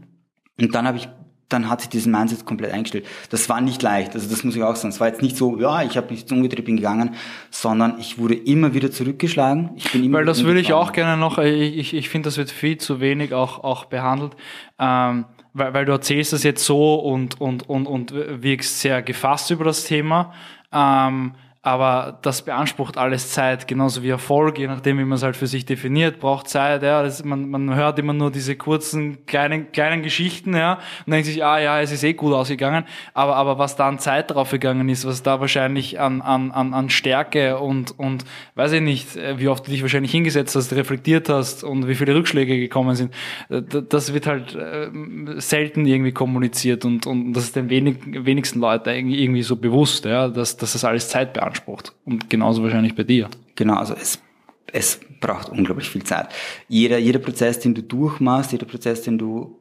Und 0.61 0.75
dann 0.75 0.87
habe 0.87 0.99
ich 0.99 1.09
dann 1.51 1.69
hat 1.69 1.83
sich 1.83 1.91
diesen 1.91 2.13
Mindset 2.13 2.47
komplett 2.47 2.73
eingestellt. 2.73 3.07
Das 3.29 3.49
war 3.49 3.61
nicht 3.61 3.83
leicht, 3.83 4.15
also 4.15 4.29
das 4.31 4.43
muss 4.45 4.57
ich 4.57 4.63
auch 4.63 4.77
sagen. 4.77 4.89
Es 4.89 5.01
war 5.01 5.09
jetzt 5.09 5.21
nicht 5.21 5.37
so, 5.37 5.59
ja, 5.61 5.83
ich 5.83 5.97
habe 5.97 6.11
mich 6.11 6.21
jetzt 6.21 6.33
umgedreht, 6.33 6.65
bin 6.65 6.77
gegangen, 6.77 7.15
sondern 7.51 7.99
ich 7.99 8.19
wurde 8.19 8.35
immer 8.35 8.73
wieder 8.73 8.91
zurückgeschlagen. 8.91 9.71
Ich 9.77 9.93
bin 9.93 10.05
immer 10.05 10.19
Weil 10.19 10.25
das 10.25 10.45
würde 10.45 10.61
ich 10.61 10.73
auch 10.73 10.93
gerne 10.93 11.21
noch, 11.21 11.39
äh, 11.39 11.51
ich, 11.51 11.95
ich 11.95 12.09
finde, 12.09 12.29
das 12.29 12.39
wird 12.39 12.51
viel 12.51 12.79
zu 12.79 13.01
wenig 13.01 13.35
auch, 13.35 13.63
auch 13.63 13.85
behandelt. 13.87 14.33
Ähm, 14.79 15.27
weil, 15.53 15.75
weil 15.75 15.85
du 15.85 15.93
erzählst 15.93 16.33
das 16.33 16.45
jetzt 16.45 16.65
so 16.65 16.95
und, 16.95 17.41
und, 17.41 17.69
und, 17.69 17.87
und 17.87 18.15
wirkst 18.15 18.81
sehr 18.81 19.03
gefasst 19.03 19.51
über 19.51 19.65
das 19.65 19.85
Thema. 19.85 20.33
Ähm, 20.73 21.33
aber 21.63 22.19
das 22.23 22.41
beansprucht 22.41 22.97
alles 22.97 23.33
Zeit, 23.33 23.69
genauso 23.69 24.03
wie 24.03 24.09
Erfolg, 24.09 24.59
je 24.59 24.67
nachdem, 24.67 24.99
wie 24.99 25.05
man 25.05 25.17
es 25.17 25.23
halt 25.23 25.37
für 25.37 25.47
sich 25.47 25.67
definiert, 25.67 26.19
braucht 26.19 26.49
Zeit, 26.49 26.83
ja. 26.83 27.03
Das, 27.03 27.23
man, 27.23 27.51
man 27.51 27.75
hört 27.75 27.99
immer 27.99 28.15
nur 28.15 28.31
diese 28.31 28.57
kurzen, 28.57 29.27
kleinen, 29.27 29.71
kleinen 29.71 30.03
Geschichten, 30.03 30.57
ja, 30.57 30.79
und 31.05 31.13
denkt 31.13 31.27
sich, 31.27 31.45
ah 31.45 31.59
ja, 31.61 31.79
es 31.83 31.93
ist 31.93 32.03
eh 32.03 32.15
gut 32.15 32.33
ausgegangen. 32.33 32.85
Aber, 33.13 33.37
aber 33.37 33.59
was 33.59 33.77
da 33.77 33.89
an 33.89 33.99
Zeit 33.99 34.31
drauf 34.31 34.53
gegangen 34.53 34.89
ist, 34.89 35.07
was 35.07 35.23
da 35.23 35.41
wahrscheinlich 35.41 36.01
an, 36.01 36.23
an, 36.23 36.51
an, 36.51 36.73
an 36.73 36.89
Stärke 36.89 37.59
und, 37.59 37.99
und 37.99 38.25
weiß 38.55 38.73
ich 38.73 38.81
nicht, 38.81 39.17
wie 39.37 39.49
oft 39.49 39.67
du 39.67 39.71
dich 39.71 39.83
wahrscheinlich 39.83 40.13
hingesetzt 40.13 40.57
hast, 40.57 40.73
reflektiert 40.73 41.29
hast 41.29 41.63
und 41.63 41.87
wie 41.87 41.95
viele 41.95 42.15
Rückschläge 42.15 42.59
gekommen 42.59 42.95
sind, 42.95 43.13
das 43.51 44.15
wird 44.15 44.27
halt 44.27 44.55
äh, 44.55 44.89
selten 45.37 45.85
irgendwie 45.85 46.13
kommuniziert 46.13 46.87
und, 46.87 47.07
und 47.07 47.35
das 47.35 47.45
ist 47.45 47.57
den 47.57 47.69
wenig, 47.69 47.97
wenigsten 48.07 48.61
Leuten 48.61 49.11
irgendwie 49.11 49.43
so 49.43 49.57
bewusst, 49.57 50.07
ja, 50.07 50.29
dass, 50.29 50.57
dass 50.57 50.73
das 50.73 50.87
alles 50.87 51.11
Zeit 51.11 51.35
beansprucht 51.35 51.50
beansprucht. 51.51 51.95
Und 52.05 52.31
genauso 52.31 52.63
wahrscheinlich 52.63 52.95
bei 52.95 53.05
dir. 53.05 53.29
Genau, 53.57 53.75
also 53.75 53.95
es, 53.95 54.21
es 54.73 55.01
braucht 55.21 55.49
unglaublich 55.51 55.89
viel 55.89 56.05
Zeit. 56.05 56.29
Jeder, 56.69 56.99
jeder 56.99 57.19
Prozess, 57.19 57.59
den 57.59 57.75
du 57.75 57.83
durchmachst, 57.83 58.53
jeder 58.53 58.67
Prozess, 58.67 59.03
den 59.03 59.19
du 59.19 59.59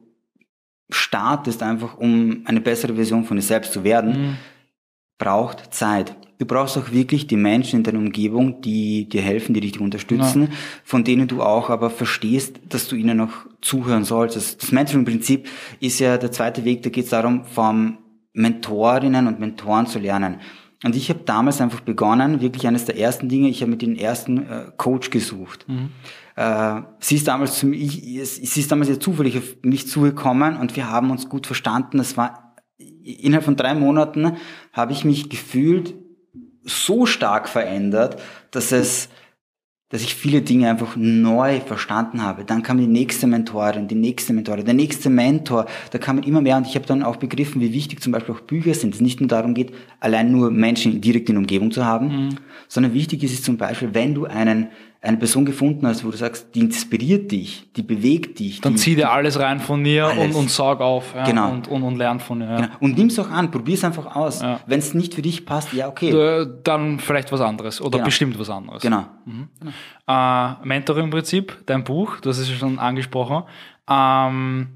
startest, 0.90 1.62
einfach 1.62 1.98
um 1.98 2.42
eine 2.46 2.60
bessere 2.60 2.94
Version 2.94 3.24
von 3.24 3.36
dir 3.36 3.42
selbst 3.42 3.72
zu 3.72 3.84
werden, 3.84 4.22
mhm. 4.22 4.36
braucht 5.18 5.72
Zeit. 5.72 6.16
Du 6.38 6.46
brauchst 6.46 6.78
auch 6.78 6.90
wirklich 6.90 7.26
die 7.26 7.36
Menschen 7.36 7.80
in 7.80 7.82
deiner 7.82 7.98
Umgebung, 7.98 8.62
die 8.62 9.08
dir 9.08 9.20
helfen, 9.20 9.52
die 9.52 9.60
dich 9.60 9.78
unterstützen, 9.78 10.44
ja. 10.44 10.48
von 10.84 11.04
denen 11.04 11.28
du 11.28 11.42
auch 11.42 11.68
aber 11.68 11.90
verstehst, 11.90 12.60
dass 12.66 12.88
du 12.88 12.96
ihnen 12.96 13.18
noch 13.18 13.46
zuhören 13.60 14.04
sollst. 14.04 14.36
Das, 14.36 14.56
das 14.56 14.72
Mentoring-Prinzip 14.72 15.46
ist 15.80 16.00
ja 16.00 16.16
der 16.16 16.32
zweite 16.32 16.64
Weg, 16.64 16.82
da 16.82 16.88
geht 16.88 17.04
es 17.04 17.10
darum, 17.10 17.44
vom 17.44 17.98
Mentorinnen 18.32 19.26
und 19.26 19.38
Mentoren 19.38 19.86
zu 19.86 19.98
lernen. 19.98 20.40
Und 20.82 20.96
ich 20.96 21.10
habe 21.10 21.20
damals 21.26 21.60
einfach 21.60 21.80
begonnen, 21.80 22.40
wirklich 22.40 22.66
eines 22.66 22.86
der 22.86 22.98
ersten 22.98 23.28
Dinge, 23.28 23.48
ich 23.48 23.60
habe 23.60 23.70
mit 23.70 23.82
den 23.82 23.96
ersten 23.96 24.38
äh, 24.38 24.64
Coach 24.78 25.10
gesucht. 25.10 25.66
Mhm. 25.68 25.90
Äh, 26.36 26.82
sie 27.00 27.16
ist 27.16 27.28
damals 27.28 27.58
zu 27.58 27.66
mir, 27.66 27.76
ich, 27.76 28.00
sie 28.24 28.60
ist 28.60 28.72
damals 28.72 28.88
ja 28.88 28.98
zufällig 28.98 29.36
auf 29.36 29.56
mich 29.62 29.88
zugekommen 29.88 30.56
und 30.56 30.76
wir 30.76 30.90
haben 30.90 31.10
uns 31.10 31.28
gut 31.28 31.46
verstanden. 31.46 31.98
Das 31.98 32.16
war 32.16 32.56
innerhalb 33.04 33.44
von 33.44 33.56
drei 33.56 33.74
Monaten 33.74 34.36
habe 34.72 34.92
ich 34.92 35.04
mich 35.04 35.28
gefühlt 35.28 35.94
so 36.64 37.06
stark 37.06 37.48
verändert, 37.48 38.20
dass 38.50 38.72
es 38.72 39.08
dass 39.90 40.02
ich 40.02 40.14
viele 40.14 40.40
Dinge 40.40 40.70
einfach 40.70 40.94
neu 40.96 41.60
verstanden 41.60 42.22
habe. 42.22 42.44
Dann 42.44 42.62
kam 42.62 42.78
die 42.78 42.86
nächste 42.86 43.26
Mentorin, 43.26 43.88
die 43.88 43.96
nächste 43.96 44.32
Mentorin, 44.32 44.64
der 44.64 44.74
nächste 44.74 45.10
Mentor. 45.10 45.66
Da 45.90 45.98
kamen 45.98 46.22
immer 46.22 46.40
mehr 46.40 46.56
und 46.56 46.66
ich 46.66 46.76
habe 46.76 46.86
dann 46.86 47.02
auch 47.02 47.16
begriffen, 47.16 47.60
wie 47.60 47.72
wichtig 47.72 48.00
zum 48.00 48.12
Beispiel 48.12 48.34
auch 48.34 48.40
Bücher 48.40 48.72
sind. 48.74 48.94
Es 48.94 49.00
nicht 49.00 49.20
nur 49.20 49.28
darum 49.28 49.52
geht, 49.52 49.72
allein 49.98 50.30
nur 50.30 50.52
Menschen 50.52 51.00
direkt 51.00 51.28
in 51.28 51.34
der 51.34 51.40
Umgebung 51.40 51.72
zu 51.72 51.84
haben, 51.84 52.06
mhm. 52.06 52.28
sondern 52.68 52.94
wichtig 52.94 53.24
ist 53.24 53.32
es 53.32 53.42
zum 53.42 53.56
Beispiel, 53.56 53.92
wenn 53.92 54.14
du 54.14 54.26
einen 54.26 54.68
eine 55.02 55.16
Person 55.16 55.46
gefunden 55.46 55.86
hast, 55.86 56.04
wo 56.04 56.10
du 56.10 56.16
sagst, 56.18 56.54
die 56.54 56.60
inspiriert 56.60 57.32
dich, 57.32 57.72
die 57.74 57.82
bewegt 57.82 58.38
dich. 58.38 58.60
Dann 58.60 58.74
die, 58.74 58.78
zieh 58.78 58.96
dir 58.96 59.10
alles 59.10 59.40
rein 59.40 59.58
von 59.58 59.84
ihr 59.86 60.12
und, 60.18 60.34
und 60.34 60.50
saug 60.50 60.80
auf 60.80 61.14
ja, 61.14 61.24
genau. 61.24 61.50
und, 61.50 61.68
und, 61.68 61.82
und 61.82 61.96
lern 61.96 62.20
von 62.20 62.42
ihr. 62.42 62.50
Ja. 62.50 62.56
Genau. 62.56 62.68
Und 62.80 62.98
nimm's 62.98 63.18
auch 63.18 63.30
an, 63.30 63.50
probier's 63.50 63.82
einfach 63.82 64.14
aus. 64.14 64.42
Ja. 64.42 64.60
Wenn 64.66 64.78
es 64.78 64.92
nicht 64.92 65.14
für 65.14 65.22
dich 65.22 65.46
passt, 65.46 65.72
ja, 65.72 65.88
okay. 65.88 66.46
Dann 66.64 66.98
vielleicht 66.98 67.32
was 67.32 67.40
anderes 67.40 67.80
oder 67.80 67.92
genau. 67.92 68.04
bestimmt 68.04 68.38
was 68.38 68.50
anderes. 68.50 68.82
Genau. 68.82 69.06
Mhm. 69.24 69.48
genau. 69.58 69.72
Äh, 70.06 70.66
Mentoring-Prinzip, 70.66 71.56
dein 71.64 71.82
Buch, 71.82 72.20
das 72.20 72.38
ist 72.38 72.50
ja 72.50 72.56
schon 72.56 72.78
angesprochen. 72.78 73.44
Ähm, 73.88 74.68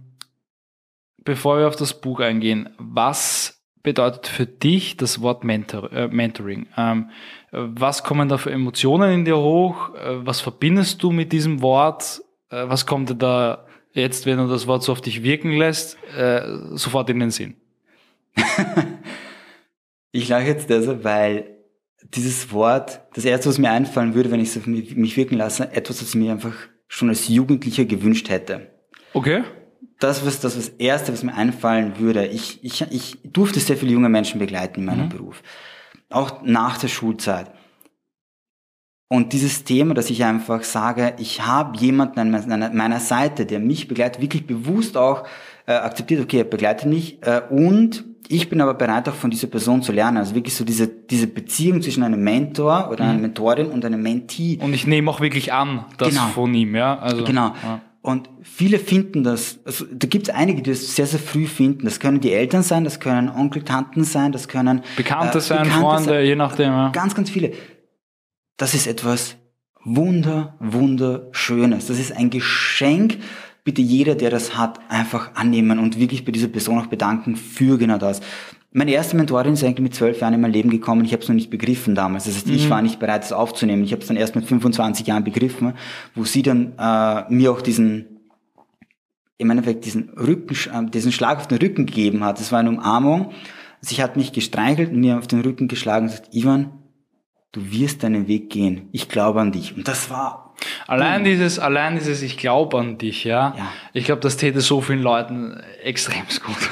bevor 1.23 1.59
wir 1.59 1.69
auf 1.69 1.77
das 1.77 2.01
Buch 2.01 2.21
eingehen, 2.21 2.71
was 2.79 3.63
bedeutet 3.83 4.27
für 4.27 4.47
dich 4.47 4.97
das 4.97 5.21
Wort 5.21 5.45
Mentor, 5.45 5.93
äh, 5.93 6.09
Mentoring? 6.09 6.67
Ähm, 6.79 7.11
was 7.57 8.03
kommen 8.03 8.29
da 8.29 8.39
für 8.39 8.51
Emotionen 8.51 9.13
in 9.13 9.25
dir 9.25 9.37
hoch? 9.37 9.95
Äh, 9.95 10.27
was 10.27 10.41
verbindest 10.41 11.03
du 11.03 11.11
mit 11.11 11.33
diesem 11.33 11.63
Wort? 11.63 12.23
Äh, 12.51 12.65
was 12.69 12.87
kommt 12.87 13.11
dir 13.11 13.15
da 13.15 13.67
jetzt, 13.93 14.27
wenn 14.27 14.39
du 14.39 14.49
das 14.49 14.67
Wort 14.67 14.83
so 14.83 14.93
auf 14.93 15.01
dich 15.01 15.23
wirken 15.23 15.53
lässt, 15.53 15.97
äh, 16.17 16.43
sofort 16.73 17.11
in 17.11 17.21
den 17.21 17.31
Sinn? 17.31 17.55
ich 20.13 20.29
lache 20.29 20.47
jetzt 20.47 20.69
deshalb, 20.69 21.05
weil 21.05 21.47
dieses 22.03 22.53
Wort, 22.53 23.01
das 23.15 23.25
erste, 23.25 23.49
was 23.49 23.59
mir 23.59 23.71
einfallen 23.71 24.15
würde, 24.15 24.31
wenn 24.31 24.41
ich 24.41 24.49
es 24.49 24.57
auf 24.57 24.67
mich 24.67 25.17
wirken 25.17 25.37
lasse, 25.37 25.71
etwas, 25.73 26.03
was 26.03 26.09
ich 26.11 26.15
mir 26.17 26.33
einfach 26.33 26.55
schon 26.89 27.09
als 27.09 27.29
Jugendlicher 27.29 27.85
gewünscht 27.85 28.29
hätte. 28.29 28.71
Okay. 29.15 29.45
Das 30.01 30.27
was 30.27 30.41
das 30.41 30.59
was 30.59 30.69
erste, 30.71 31.13
was 31.13 31.23
mir 31.23 31.35
einfallen 31.35 31.99
würde. 31.99 32.27
Ich, 32.27 32.63
ich, 32.65 32.83
ich 32.91 33.19
durfte 33.25 33.61
sehr 33.61 33.77
viele 33.77 33.93
junge 33.93 34.09
Menschen 34.09 34.41
begleiten 34.41 34.81
in 34.81 34.87
meinem 34.87 35.05
mhm. 35.05 35.11
Beruf 35.11 35.43
auch 36.15 36.43
nach 36.43 36.79
der 36.79 36.89
Schulzeit. 36.89 37.51
Und 39.09 39.33
dieses 39.33 39.65
Thema, 39.65 39.95
dass 39.95 40.11
ich 40.11 40.25
einfach 40.25 40.65
sage, 40.65 41.15
ich 41.19 41.47
habe 41.47 41.79
jemanden 41.79 42.35
an 42.35 42.77
meiner 42.77 43.01
Seite, 43.01 43.47
der 43.47 43.61
mich 43.61 43.87
begleitet, 43.87 44.21
wirklich 44.21 44.47
bewusst 44.47 44.97
auch 44.97 45.25
äh, 45.67 45.73
akzeptiert, 45.73 46.23
okay, 46.23 46.39
er 46.39 46.45
begleitet 46.45 46.87
mich 46.87 47.19
äh, 47.23 47.43
und 47.51 48.05
ich 48.29 48.49
bin 48.49 48.61
aber 48.61 48.75
bereit 48.75 49.09
auch 49.09 49.15
von 49.15 49.31
dieser 49.31 49.49
Person 49.49 49.83
zu 49.83 49.93
lernen. 49.93 50.17
Also 50.17 50.35
wirklich 50.35 50.55
so 50.55 50.65
diese, 50.65 50.89
diese 50.89 51.27
Beziehung 51.27 51.83
zwischen 51.83 52.03
einem 52.03 52.23
Mentor 52.25 52.89
oder 52.91 53.05
einer 53.05 53.15
mhm. 53.15 53.21
Mentorin 53.21 53.67
und 53.67 53.85
einem 53.85 54.03
Mentee. 54.03 54.59
Und 54.61 54.73
ich 54.73 54.87
nehme 54.87 55.11
auch 55.11 55.21
wirklich 55.21 55.53
an, 55.53 55.85
das 55.99 56.09
genau. 56.11 56.29
von 56.29 56.55
ihm, 56.55 56.75
ja. 56.75 56.99
Also, 56.99 57.25
genau. 57.25 57.53
Ja. 57.63 57.81
Und 58.05 58.29
viele 58.43 58.79
finden 58.79 59.25
das, 59.25 59.61
also 59.65 59.87
da 59.91 60.07
gibt 60.07 60.29
es 60.29 60.35
einige, 60.35 60.61
die 60.61 60.73
das 60.73 60.95
sehr, 60.95 61.07
sehr 61.07 61.19
früh 61.19 61.47
finden. 61.47 61.87
Das 61.87 62.01
können 62.01 62.21
die 62.21 62.35
Eltern 62.35 62.63
sein, 62.63 62.85
das 62.85 63.01
können 63.01 63.31
Onkel, 63.31 63.63
Tanten 63.63 64.05
sein, 64.05 64.31
das 64.31 64.47
können 64.47 64.83
Bekannte 64.95 65.39
äh, 65.39 65.41
sein, 65.41 65.63
Bekannte 65.63 65.81
Freunde, 65.81 66.09
sein, 66.11 66.27
je 66.27 66.37
nachdem. 66.37 66.67
Ja. 66.67 66.91
Ganz, 66.91 67.15
ganz 67.15 67.31
viele. 67.31 67.53
Das 68.59 68.75
ist 68.75 68.87
etwas 68.87 69.37
wunder, 69.83 70.55
wunderschönes. 70.61 71.87
Das 71.87 71.99
ist 71.99 72.15
ein 72.15 72.29
Geschenk. 72.29 73.21
Bitte 73.65 73.81
jeder, 73.81 74.15
der 74.17 74.29
das 74.29 74.59
hat, 74.59 74.81
einfach 74.91 75.35
annehmen 75.35 75.79
und 75.79 75.99
wirklich 75.99 76.27
bei 76.27 76.33
dieser 76.33 76.49
Person 76.49 76.79
auch 76.79 76.89
bedanken 76.89 77.37
für 77.37 77.79
genau 77.79 77.97
das. 77.97 78.21
Meine 78.77 78.91
erste 78.91 79.17
Mentorin 79.17 79.53
ist 79.53 79.63
eigentlich 79.63 79.79
mit 79.79 79.95
zwölf 79.95 80.21
Jahren 80.21 80.35
in 80.35 80.41
mein 80.41 80.53
Leben 80.53 80.69
gekommen. 80.69 81.05
Ich 81.05 81.13
habe 81.13 81.23
es 81.23 81.29
noch 81.29 81.35
nicht 81.37 81.49
begriffen 81.49 81.95
damals. 81.95 82.25
Das 82.25 82.35
heißt, 82.35 82.49
mhm. 82.49 82.55
ich 82.55 82.69
war 82.69 82.83
nicht 82.83 82.99
bereit, 82.99 83.23
es 83.23 83.33
aufzunehmen. 83.33 83.85
Ich 83.85 83.93
habe 83.93 84.03
es 84.03 84.09
dann 84.09 84.17
erst 84.17 84.35
mit 84.35 84.47
25 84.47 85.07
Jahren 85.07 85.23
begriffen, 85.23 85.75
wo 86.17 86.25
sie 86.25 86.43
dann 86.43 86.73
äh, 86.77 87.33
mir 87.33 87.53
auch 87.53 87.63
diesen, 87.63 88.21
im 89.39 89.51
Endeffekt 89.51 89.85
diesen 89.85 90.11
Rücken, 90.11 90.57
äh, 90.73 90.91
diesen 90.91 91.13
Schlag 91.13 91.39
auf 91.39 91.47
den 91.47 91.59
Rücken 91.59 91.87
gegeben 91.87 92.25
hat. 92.25 92.41
Das 92.41 92.51
war 92.51 92.59
eine 92.59 92.71
Umarmung. 92.71 93.31
Sie 93.81 94.03
hat 94.03 94.17
mich 94.17 94.33
gestreichelt 94.33 94.91
und 94.91 94.99
mir 94.99 95.19
auf 95.19 95.29
den 95.29 95.43
Rücken 95.43 95.69
geschlagen 95.69 96.07
und 96.07 96.11
gesagt, 96.11 96.35
Ivan, 96.35 96.73
du 97.53 97.71
wirst 97.71 98.03
deinen 98.03 98.27
Weg 98.27 98.51
gehen. 98.51 98.89
Ich 98.91 99.09
glaube 99.09 99.41
an 99.41 99.53
dich. 99.53 99.77
Und 99.77 99.87
das 99.87 100.11
war 100.11 100.45
Allein 100.87 101.23
boom. 101.23 101.31
dieses, 101.31 101.59
allein 101.59 101.95
dieses, 101.95 102.23
ich 102.23 102.37
glaube 102.37 102.79
an 102.79 102.99
dich, 102.99 103.25
ja. 103.25 103.55
ja. 103.57 103.73
Ich 103.93 104.05
glaube, 104.05 104.21
das 104.21 104.37
täte 104.37 104.61
so 104.61 104.81
vielen 104.81 105.03
Leuten 105.03 105.61
extrem 105.83 106.25
gut. 106.45 106.71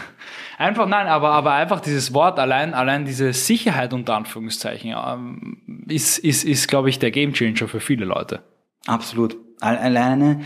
Einfach, 0.62 0.87
nein, 0.87 1.09
aber, 1.09 1.31
aber 1.31 1.54
einfach 1.54 1.81
dieses 1.81 2.14
Wort, 2.14 2.38
allein, 2.38 2.73
allein 2.73 3.04
diese 3.04 3.33
Sicherheit 3.33 3.92
unter 3.92 4.14
Anführungszeichen, 4.14 4.95
ähm, 4.97 5.85
ist, 5.88 6.19
ist, 6.19 6.45
ist, 6.45 6.69
glaube 6.69 6.88
ich, 6.88 7.00
der 7.00 7.11
Gamechanger 7.11 7.66
für 7.66 7.81
viele 7.81 8.04
Leute. 8.04 8.42
Absolut. 8.87 9.37
Alleine, 9.61 10.40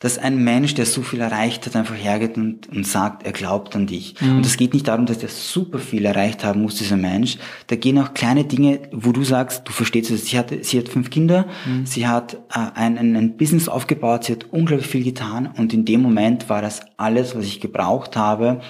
dass 0.00 0.18
ein 0.18 0.42
Mensch, 0.42 0.74
der 0.74 0.86
so 0.86 1.02
viel 1.02 1.20
erreicht 1.20 1.66
hat, 1.66 1.76
einfach 1.76 1.94
hergeht 1.94 2.36
und, 2.36 2.68
und 2.68 2.84
sagt, 2.84 3.24
er 3.24 3.32
glaubt 3.32 3.76
an 3.76 3.86
dich. 3.86 4.20
Mhm. 4.20 4.38
Und 4.38 4.46
es 4.46 4.56
geht 4.56 4.74
nicht 4.74 4.88
darum, 4.88 5.06
dass 5.06 5.18
der 5.18 5.28
super 5.28 5.78
viel 5.78 6.04
erreicht 6.04 6.44
haben 6.44 6.62
muss, 6.62 6.74
dieser 6.74 6.96
Mensch. 6.96 7.38
Da 7.68 7.76
gehen 7.76 7.98
auch 7.98 8.14
kleine 8.14 8.42
Dinge, 8.42 8.88
wo 8.90 9.12
du 9.12 9.22
sagst, 9.22 9.68
du 9.68 9.72
verstehst 9.72 10.10
es. 10.10 10.26
Sie 10.26 10.36
hat, 10.36 10.52
sie 10.62 10.78
hat 10.78 10.88
fünf 10.88 11.10
Kinder, 11.10 11.46
mhm. 11.64 11.86
sie 11.86 12.08
hat 12.08 12.34
äh, 12.34 12.58
ein, 12.74 12.98
ein, 12.98 13.14
ein 13.14 13.36
Business 13.36 13.68
aufgebaut, 13.68 14.24
sie 14.24 14.32
hat 14.32 14.46
unglaublich 14.50 14.88
viel 14.88 15.04
getan 15.04 15.48
und 15.56 15.72
in 15.72 15.84
dem 15.84 16.02
Moment 16.02 16.48
war 16.48 16.60
das 16.60 16.80
alles, 16.96 17.36
was 17.36 17.44
ich 17.44 17.60
gebraucht 17.60 18.16
habe, 18.16 18.60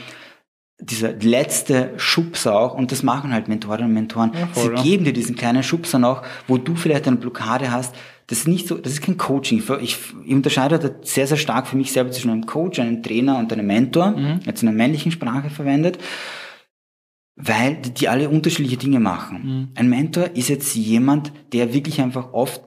dieser 0.80 1.12
letzte 1.12 1.92
Schubser 1.96 2.58
auch, 2.58 2.74
und 2.74 2.92
das 2.92 3.02
machen 3.02 3.32
halt 3.32 3.48
Mentorinnen 3.48 3.88
und 3.88 3.94
Mentoren, 3.94 4.32
ja, 4.32 4.46
voll, 4.46 4.76
sie 4.76 4.82
geben 4.82 5.04
dir 5.04 5.12
diesen 5.12 5.34
kleinen 5.34 5.62
Schubser 5.62 5.98
noch, 5.98 6.22
wo 6.46 6.56
du 6.56 6.76
vielleicht 6.76 7.06
eine 7.08 7.16
Blockade 7.16 7.72
hast. 7.72 7.94
Das 8.28 8.40
ist 8.40 8.48
nicht 8.48 8.68
so, 8.68 8.76
das 8.76 8.92
ist 8.92 9.02
kein 9.02 9.16
Coaching. 9.16 9.62
Ich, 9.80 9.96
ich 10.24 10.32
unterscheide 10.32 10.78
da 10.78 10.90
sehr, 11.02 11.26
sehr 11.26 11.36
stark 11.36 11.66
für 11.66 11.76
mich 11.76 11.92
selber 11.92 12.10
zwischen 12.10 12.30
einem 12.30 12.46
Coach, 12.46 12.78
einem 12.78 13.02
Trainer 13.02 13.38
und 13.38 13.52
einem 13.52 13.66
Mentor, 13.66 14.10
mhm. 14.10 14.40
jetzt 14.44 14.62
in 14.62 14.66
der 14.66 14.76
männlichen 14.76 15.10
Sprache 15.10 15.50
verwendet, 15.50 15.98
weil 17.34 17.76
die 17.76 18.08
alle 18.08 18.28
unterschiedliche 18.28 18.76
Dinge 18.76 19.00
machen. 19.00 19.40
Mhm. 19.42 19.68
Ein 19.74 19.88
Mentor 19.88 20.30
ist 20.34 20.48
jetzt 20.48 20.74
jemand, 20.74 21.32
der 21.52 21.72
wirklich 21.72 22.00
einfach 22.00 22.32
oft 22.32 22.62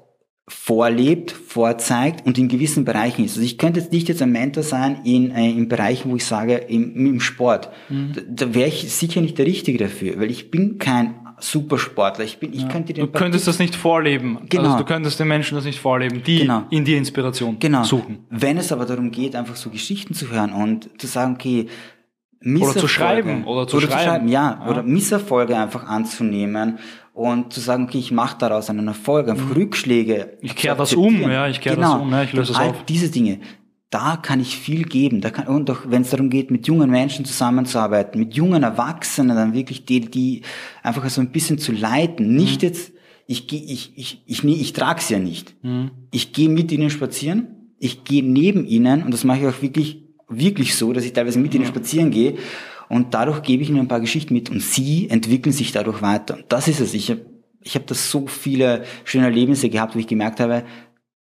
vorlebt, 0.47 1.31
vorzeigt 1.31 2.25
und 2.25 2.37
in 2.37 2.47
gewissen 2.47 2.83
Bereichen 2.83 3.23
ist. 3.23 3.31
Also 3.31 3.41
ich 3.41 3.57
könnte 3.57 3.79
jetzt 3.79 3.91
nicht 3.91 4.09
jetzt 4.09 4.21
ein 4.21 4.31
Mentor 4.31 4.63
sein 4.63 5.01
in, 5.05 5.31
äh, 5.31 5.49
in 5.49 5.69
Bereichen, 5.69 6.11
wo 6.11 6.15
ich 6.15 6.25
sage, 6.25 6.55
im, 6.55 6.93
im 7.05 7.19
Sport. 7.19 7.69
Mhm. 7.89 8.11
Da, 8.13 8.21
da 8.27 8.53
wäre 8.53 8.67
ich 8.67 8.91
sicher 8.93 9.21
nicht 9.21 9.37
der 9.37 9.45
Richtige 9.45 9.77
dafür, 9.77 10.19
weil 10.19 10.29
ich 10.29 10.51
bin 10.51 10.77
kein 10.77 11.15
Supersportler. 11.39 12.25
Ich 12.25 12.37
bin, 12.37 12.53
ich 12.53 12.63
ja. 12.63 12.67
könnte 12.67 12.93
den 12.93 13.05
du 13.05 13.11
könntest 13.11 13.47
das 13.47 13.59
nicht 13.59 13.75
vorleben. 13.75 14.39
Genau. 14.49 14.65
Also 14.65 14.77
du 14.79 14.85
könntest 14.85 15.19
den 15.19 15.27
Menschen 15.27 15.55
das 15.55 15.65
nicht 15.65 15.79
vorleben, 15.79 16.21
die 16.23 16.39
genau. 16.39 16.65
in 16.69 16.85
dir 16.85 16.97
Inspiration 16.97 17.57
genau. 17.59 17.83
suchen. 17.83 18.19
Wenn 18.29 18.57
es 18.57 18.71
aber 18.71 18.85
darum 18.85 19.11
geht, 19.11 19.35
einfach 19.35 19.55
so 19.55 19.69
Geschichten 19.69 20.13
zu 20.13 20.29
hören 20.31 20.53
und 20.53 20.89
zu 20.99 21.07
sagen, 21.07 21.35
okay, 21.35 21.67
oder 22.43 22.75
zu 22.75 22.87
schreiben 22.87 23.43
oder 23.45 23.67
zu, 23.67 23.77
oder 23.77 23.87
schreiben. 23.87 23.99
zu 23.99 24.05
schreiben, 24.05 24.27
ja, 24.27 24.59
ja, 24.61 24.69
oder 24.69 24.83
Misserfolge 24.83 25.57
einfach 25.57 25.85
anzunehmen 25.85 26.79
und 27.13 27.53
zu 27.53 27.59
sagen, 27.59 27.83
okay, 27.83 27.99
ich 27.99 28.11
mache 28.11 28.37
daraus 28.39 28.69
einen 28.69 28.87
Erfolg, 28.87 29.29
einfach 29.29 29.45
mhm. 29.45 29.53
Rückschläge. 29.53 30.37
Ich 30.41 30.55
kehre 30.55 30.75
das 30.75 30.93
um, 30.93 31.21
ja, 31.21 31.47
ich 31.47 31.61
kehre 31.61 31.75
genau. 31.75 31.93
das 31.93 32.01
um, 32.01 32.11
ja, 32.11 32.23
ich 32.23 32.33
löse 32.33 32.53
das 32.53 32.61
auf. 32.61 32.85
Diese 32.85 33.09
Dinge, 33.09 33.39
da 33.91 34.15
kann 34.15 34.39
ich 34.39 34.57
viel 34.57 34.83
geben. 34.83 35.21
Da 35.21 35.29
kann, 35.29 35.47
und 35.47 35.69
auch 35.69 35.81
wenn 35.85 36.01
es 36.01 36.09
darum 36.09 36.29
geht, 36.29 36.49
mit 36.49 36.65
jungen 36.65 36.89
Menschen 36.89 37.25
zusammenzuarbeiten, 37.25 38.19
mit 38.19 38.33
jungen 38.33 38.63
Erwachsenen, 38.63 39.35
dann 39.35 39.53
wirklich 39.53 39.85
die, 39.85 39.99
die 39.99 40.41
einfach 40.81 41.07
so 41.09 41.21
ein 41.21 41.31
bisschen 41.31 41.59
zu 41.59 41.73
leiten. 41.73 42.33
Nicht 42.33 42.61
mhm. 42.61 42.69
jetzt, 42.69 42.93
ich 43.27 43.51
ich, 43.51 43.93
ich, 43.95 44.23
ich, 44.25 44.43
ich, 44.43 44.61
ich 44.61 44.73
trage 44.73 45.01
ja 45.09 45.19
nicht. 45.19 45.55
Mhm. 45.63 45.91
Ich 46.11 46.31
gehe 46.31 46.49
mit 46.49 46.71
ihnen 46.71 46.89
spazieren, 46.89 47.73
ich 47.79 48.03
gehe 48.05 48.23
neben 48.23 48.65
ihnen 48.65 49.03
und 49.03 49.13
das 49.13 49.25
mache 49.25 49.39
ich 49.39 49.47
auch 49.47 49.61
wirklich, 49.61 50.03
wirklich 50.31 50.75
so, 50.75 50.93
dass 50.93 51.05
ich 51.05 51.13
teilweise 51.13 51.39
mit 51.39 51.53
ihnen 51.53 51.65
spazieren 51.65 52.11
gehe 52.11 52.37
und 52.89 53.13
dadurch 53.13 53.41
gebe 53.41 53.63
ich 53.63 53.69
ihnen 53.69 53.79
ein 53.79 53.87
paar 53.87 54.01
Geschichten 54.01 54.33
mit 54.33 54.49
und 54.49 54.61
sie 54.61 55.09
entwickeln 55.09 55.53
sich 55.53 55.71
dadurch 55.71 56.01
weiter. 56.01 56.35
Und 56.35 56.45
das 56.49 56.67
ist 56.67 56.79
es. 56.79 56.93
Ich 56.93 57.09
habe 57.09 57.21
ich 57.63 57.75
hab 57.75 57.87
das 57.87 58.09
so 58.09 58.27
viele 58.27 58.83
schöne 59.05 59.25
Erlebnisse 59.25 59.69
gehabt, 59.69 59.95
wo 59.95 59.99
ich 59.99 60.07
gemerkt 60.07 60.39
habe, 60.39 60.63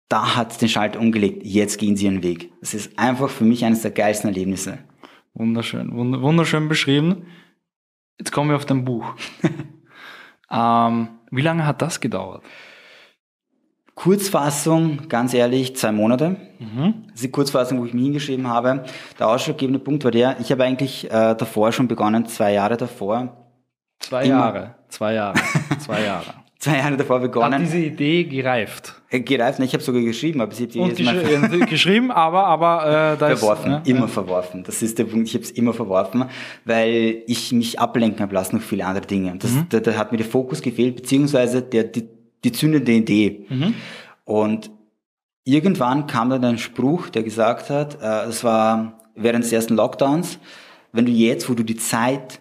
da 0.09 0.37
hat 0.37 0.61
den 0.61 0.69
Schalter 0.69 1.01
umgelegt, 1.01 1.43
jetzt 1.45 1.79
gehen 1.79 1.97
sie 1.97 2.05
ihren 2.05 2.23
Weg. 2.23 2.53
Das 2.61 2.75
ist 2.75 2.99
einfach 2.99 3.29
für 3.29 3.45
mich 3.45 3.65
eines 3.65 3.83
der 3.83 3.91
geilsten 3.91 4.29
Erlebnisse. 4.29 4.79
Wunderschön, 5.35 5.93
wunderschön 5.93 6.69
beschrieben. 6.69 7.27
Jetzt 8.19 8.33
kommen 8.33 8.51
wir 8.51 8.57
auf 8.57 8.65
dein 8.65 8.85
Buch. 8.85 9.15
ähm, 10.51 11.09
wie 11.31 11.43
lange 11.43 11.67
hat 11.67 11.83
das 11.83 12.01
gedauert? 12.01 12.45
Kurzfassung, 13.97 15.09
ganz 15.09 15.35
ehrlich, 15.35 15.75
zwei 15.75 15.91
Monate. 15.91 16.37
Mhm. 16.61 16.95
Das 17.07 17.15
ist 17.17 17.25
die 17.25 17.31
Kurzfassung, 17.31 17.81
wo 17.81 17.87
ich 17.87 17.95
mich 17.95 18.05
hingeschrieben 18.05 18.47
habe. 18.47 18.85
Der 19.19 19.27
ausschlaggebende 19.29 19.79
Punkt 19.81 20.05
war 20.05 20.11
der, 20.11 20.37
ich 20.39 20.53
habe 20.53 20.63
eigentlich 20.65 21.07
äh, 21.07 21.35
davor 21.35 21.73
schon 21.73 21.89
begonnen, 21.89 22.27
zwei 22.27 22.53
Jahre 22.53 22.77
davor, 22.77 23.43
Zwei 23.99 24.25
Immer. 24.25 24.35
Jahre. 24.35 24.75
Zwei 24.91 25.15
Jahre. 25.15 25.39
Zwei 25.81 26.03
Jahre. 26.05 26.27
Zwei 26.59 26.77
Jahre 26.79 26.97
davor 26.99 27.17
Hat 27.17 27.23
begonnen. 27.23 27.61
diese 27.65 27.79
Idee 27.79 28.25
gereift. 28.25 28.95
Äh, 29.11 29.21
Gereift, 29.21 29.59
ne, 29.59 29.65
ich 29.65 29.73
habe 29.73 29.83
sogar 29.83 30.03
geschrieben, 30.03 30.41
aber 30.43 30.53
sie 30.55 30.65
hat 30.65 30.75
die 30.75 30.81
gesch 30.81 31.67
geschrieben, 31.71 32.11
aber, 32.11 32.45
aber 32.47 33.15
äh, 33.15 33.17
da 33.19 33.35
verworfen, 33.35 33.73
ist. 33.73 33.87
ne? 33.87 33.91
immer 33.95 34.09
verworfen. 34.09 34.63
Das 34.65 34.83
ist 34.83 34.99
der 34.99 35.05
Punkt, 35.05 35.29
ich 35.29 35.35
habe 35.35 35.45
es 35.45 35.51
immer 35.53 35.73
verworfen, 35.73 36.27
weil 36.67 37.23
ich 37.27 37.53
mich 37.53 37.81
ablenken 37.81 38.21
habe 38.21 38.35
lassen 38.35 38.57
auf 38.57 38.65
viele 38.65 38.85
andere 38.85 39.07
Dinge. 39.07 39.35
Das, 39.39 39.53
Mhm. 39.53 39.67
da, 39.71 39.81
da 39.81 39.95
hat 39.95 40.13
mir 40.13 40.19
der 40.19 40.27
Fokus 40.27 40.61
gefehlt, 40.61 40.97
beziehungsweise 40.97 41.63
der, 41.63 41.85
die, 41.85 42.07
die 42.45 42.53
zündende 42.53 42.93
Idee. 42.93 43.47
Mhm. 43.49 43.75
Und 44.25 44.71
irgendwann 45.45 46.07
kam 46.07 46.31
dann 46.31 46.45
ein 46.45 46.59
Spruch, 46.59 47.09
der 47.09 47.23
gesagt 47.23 47.71
hat, 47.71 47.97
äh, 47.97 47.99
das 48.01 48.45
war 48.45 48.99
während 49.15 49.45
des 49.45 49.53
ersten 49.53 49.75
Lockdowns, 49.77 50.39
wenn 50.93 51.07
du 51.07 51.13
jetzt, 51.13 51.49
wo 51.49 51.55
du 51.55 51.63
die 51.63 51.77
Zeit 51.77 52.41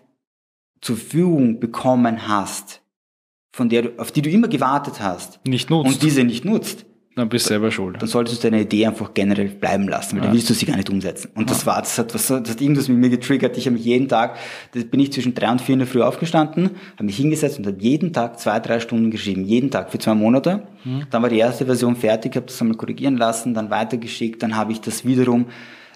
zur 0.82 0.98
Verfügung 0.98 1.60
bekommen 1.60 2.28
hast, 2.28 2.82
von 3.54 3.70
der 3.70 3.82
du, 3.84 4.00
auf 4.00 4.12
die 4.12 4.22
du 4.22 4.30
immer 4.30 4.48
gewartet 4.48 5.00
hast, 5.00 5.40
Nicht 5.46 5.70
nutzt. 5.70 5.88
und 5.88 6.02
diese 6.04 6.24
nicht 6.24 6.46
nutzt, 6.46 6.86
dann 7.16 7.30
bist 7.30 7.46
du 7.46 7.50
selber 7.50 7.72
schuld. 7.72 7.96
dann 8.02 8.08
solltest 8.10 8.44
du 8.44 8.50
deine 8.50 8.62
Idee 8.64 8.86
einfach 8.88 9.14
generell 9.14 9.48
bleiben 9.48 9.88
lassen, 9.88 10.18
weil 10.18 10.24
dann 10.26 10.34
willst 10.34 10.50
du 10.50 10.54
sie 10.54 10.66
gar 10.66 10.76
nicht 10.76 10.90
umsetzen. 10.90 11.32
Und 11.36 11.50
das 11.50 11.66
war, 11.66 11.80
das 11.82 11.98
hat, 11.98 12.14
was, 12.14 12.28
das 12.28 12.50
hat 12.50 12.62
irgendwas 12.62 12.88
mit 12.90 12.98
mir 12.98 13.10
getriggert. 13.10 13.58
Ich 13.58 13.66
habe 13.68 13.76
mich 13.78 13.86
jeden 13.86 14.08
Tag, 14.10 14.38
da 14.74 14.82
bin 14.82 15.00
ich 15.00 15.14
zwischen 15.14 15.34
drei 15.34 15.50
und 15.52 15.62
vier 15.62 15.74
in 15.74 15.80
der 15.80 15.88
Früh 15.88 16.02
aufgestanden, 16.02 16.72
habe 16.96 17.04
mich 17.06 17.18
hingesetzt 17.18 17.58
und 17.58 17.66
habe 17.68 17.78
jeden 17.80 18.12
Tag 18.14 18.40
zwei, 18.40 18.60
drei 18.60 18.80
Stunden 18.80 19.12
geschrieben. 19.12 19.46
Jeden 19.46 19.72
Tag 19.72 19.92
für 19.92 19.98
zwei 20.00 20.14
Monate. 20.14 20.64
Dann 21.10 21.22
war 21.24 21.30
die 21.30 21.38
erste 21.40 21.66
Version 21.66 21.96
fertig, 21.96 22.36
habe 22.36 22.46
das 22.46 22.62
einmal 22.62 22.78
korrigieren 22.78 23.18
lassen, 23.18 23.54
dann 23.54 23.70
weitergeschickt, 23.70 24.44
dann 24.44 24.56
habe 24.56 24.72
ich 24.74 24.82
das 24.82 25.04
wiederum 25.06 25.46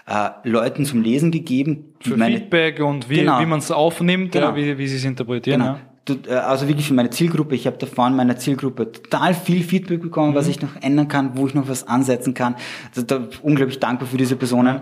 äh, 0.07 0.29
Leuten 0.43 0.85
zum 0.85 1.03
Lesen 1.03 1.29
gegeben. 1.31 1.93
Für 1.99 2.17
meine- 2.17 2.37
Feedback 2.37 2.79
und 2.79 3.09
wie, 3.09 3.17
Genau. 3.17 3.39
wie 3.41 3.45
man 3.45 3.59
es 3.59 3.69
aufnimmt, 3.69 4.31
Genau. 4.31 4.47
ja, 4.47 4.55
wie, 4.55 4.77
wie 4.77 4.87
sie 4.87 4.95
es 4.95 5.05
interpretieren. 5.05 5.59
Genau. 5.61 5.73
Ja. 5.73 5.81
Äh, 6.09 6.33
also 6.33 6.67
wirklich 6.67 6.87
für 6.87 6.93
meine 6.93 7.09
Zielgruppe. 7.09 7.55
Ich 7.55 7.67
habe 7.67 7.77
da 7.77 7.85
von 7.87 8.15
meiner 8.15 8.37
Zielgruppe 8.37 8.91
total 8.91 9.33
viel 9.33 9.63
Feedback 9.63 10.01
bekommen, 10.01 10.35
was 10.35 10.47
ich 10.47 10.61
noch 10.61 10.75
ändern 10.81 11.07
kann, 11.07 11.37
wo 11.37 11.47
ich 11.47 11.53
noch 11.53 11.67
was 11.67 11.87
ansetzen 11.87 12.33
kann. 12.33 12.55
Also 12.89 13.03
da 13.03 13.27
unglaublich 13.41 13.79
dankbar 13.79 14.07
für 14.07 14.17
diese 14.17 14.35
Personen. 14.35 14.81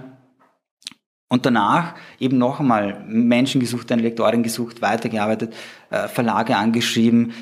Und 1.29 1.46
danach 1.46 1.96
eben 2.19 2.38
noch 2.38 2.62
einmal 2.62 3.03
Menschen 3.05 3.60
gesucht, 3.60 3.91
eine 3.91 4.01
Lektorin 4.01 4.43
gesucht, 4.43 4.81
weitergearbeitet, 4.81 5.53
äh, 5.89 6.07
Verlage 6.07 6.55
angeschrieben. 6.55 7.34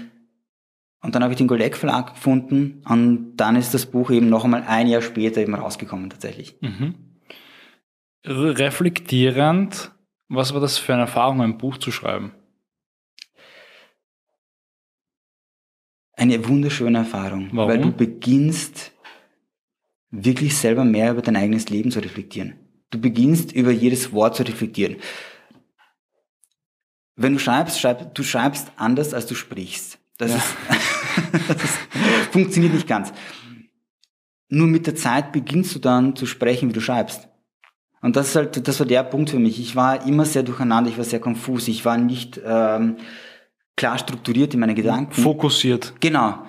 Und 1.04 1.14
dann 1.14 1.22
habe 1.22 1.34
ich 1.34 1.38
den 1.38 1.48
Goldeck 1.48 1.78
Verlag 1.78 2.16
gefunden 2.16 2.82
und 2.90 3.36
dann 3.38 3.56
ist 3.56 3.76
das 3.76 3.86
Buch 3.86 4.10
eben 4.10 4.28
noch 4.28 4.44
einmal 4.44 4.64
ein 4.68 4.88
Jahr 4.88 5.04
später 5.04 5.40
eben 5.40 5.54
rausgekommen 5.54 6.10
tatsächlich. 6.10 6.58
Re- 8.26 8.58
Reflektierend, 8.58 9.92
was 10.30 10.56
war 10.56 10.62
das 10.62 10.80
für 10.80 10.94
eine 10.94 11.04
Erfahrung, 11.04 11.44
ein 11.44 11.60
Buch 11.60 11.78
zu 11.78 11.92
schreiben? 11.92 12.32
Eine 16.16 16.48
wunderschöne 16.48 17.00
Erfahrung, 17.00 17.50
Warum? 17.52 17.70
weil 17.70 17.80
du 17.80 17.92
beginnst 17.92 18.92
wirklich 20.12 20.58
selber 20.58 20.86
mehr 20.86 21.12
über 21.12 21.22
dein 21.22 21.36
eigenes 21.36 21.70
Leben 21.70 21.92
zu 21.92 22.00
reflektieren. 22.00 22.56
Du 22.90 23.00
beginnst 23.00 23.52
über 23.52 23.72
jedes 23.72 24.14
Wort 24.14 24.36
zu 24.36 24.44
reflektieren. 24.44 24.98
Wenn 27.18 27.34
du 27.34 27.40
schreibst, 27.40 27.80
schreib, 27.80 28.14
du 28.14 28.24
schreibst 28.24 28.72
anders, 28.78 29.14
als 29.14 29.26
du 29.26 29.36
sprichst. 29.36 30.00
Das, 30.18 30.34
ist, 30.34 30.44
das 31.48 31.64
ist, 31.64 31.80
funktioniert 32.32 32.74
nicht 32.74 32.88
ganz. 32.88 33.12
Nur 34.48 34.68
mit 34.68 34.88
der 34.88 34.96
Zeit 34.96 35.32
beginnst 35.32 35.76
du 35.76 35.80
dann 35.80 36.16
zu 36.16 36.26
sprechen, 36.26 36.70
wie 36.70 36.74
du 36.74 36.82
schreibst. 36.82 37.28
Und 38.02 38.16
das 38.16 38.30
ist 38.30 38.36
halt, 38.36 38.68
das 38.68 38.80
war 38.80 38.86
der 38.86 39.04
Punkt 39.04 39.32
für 39.32 39.40
mich. 39.40 39.60
Ich 39.60 39.76
war 39.76 40.06
immer 40.06 40.26
sehr 40.26 40.44
durcheinander, 40.44 40.90
ich 40.90 40.98
war 40.98 41.04
sehr 41.04 41.20
konfus, 41.20 41.68
ich 41.68 41.84
war 41.86 41.98
nicht 41.98 42.40
ähm, 42.46 42.98
klar 43.76 43.98
strukturiert 43.98 44.54
in 44.54 44.60
meinen 44.60 44.76
Gedanken. 44.76 45.14
Fokussiert. 45.14 45.94
Genau. 46.00 46.40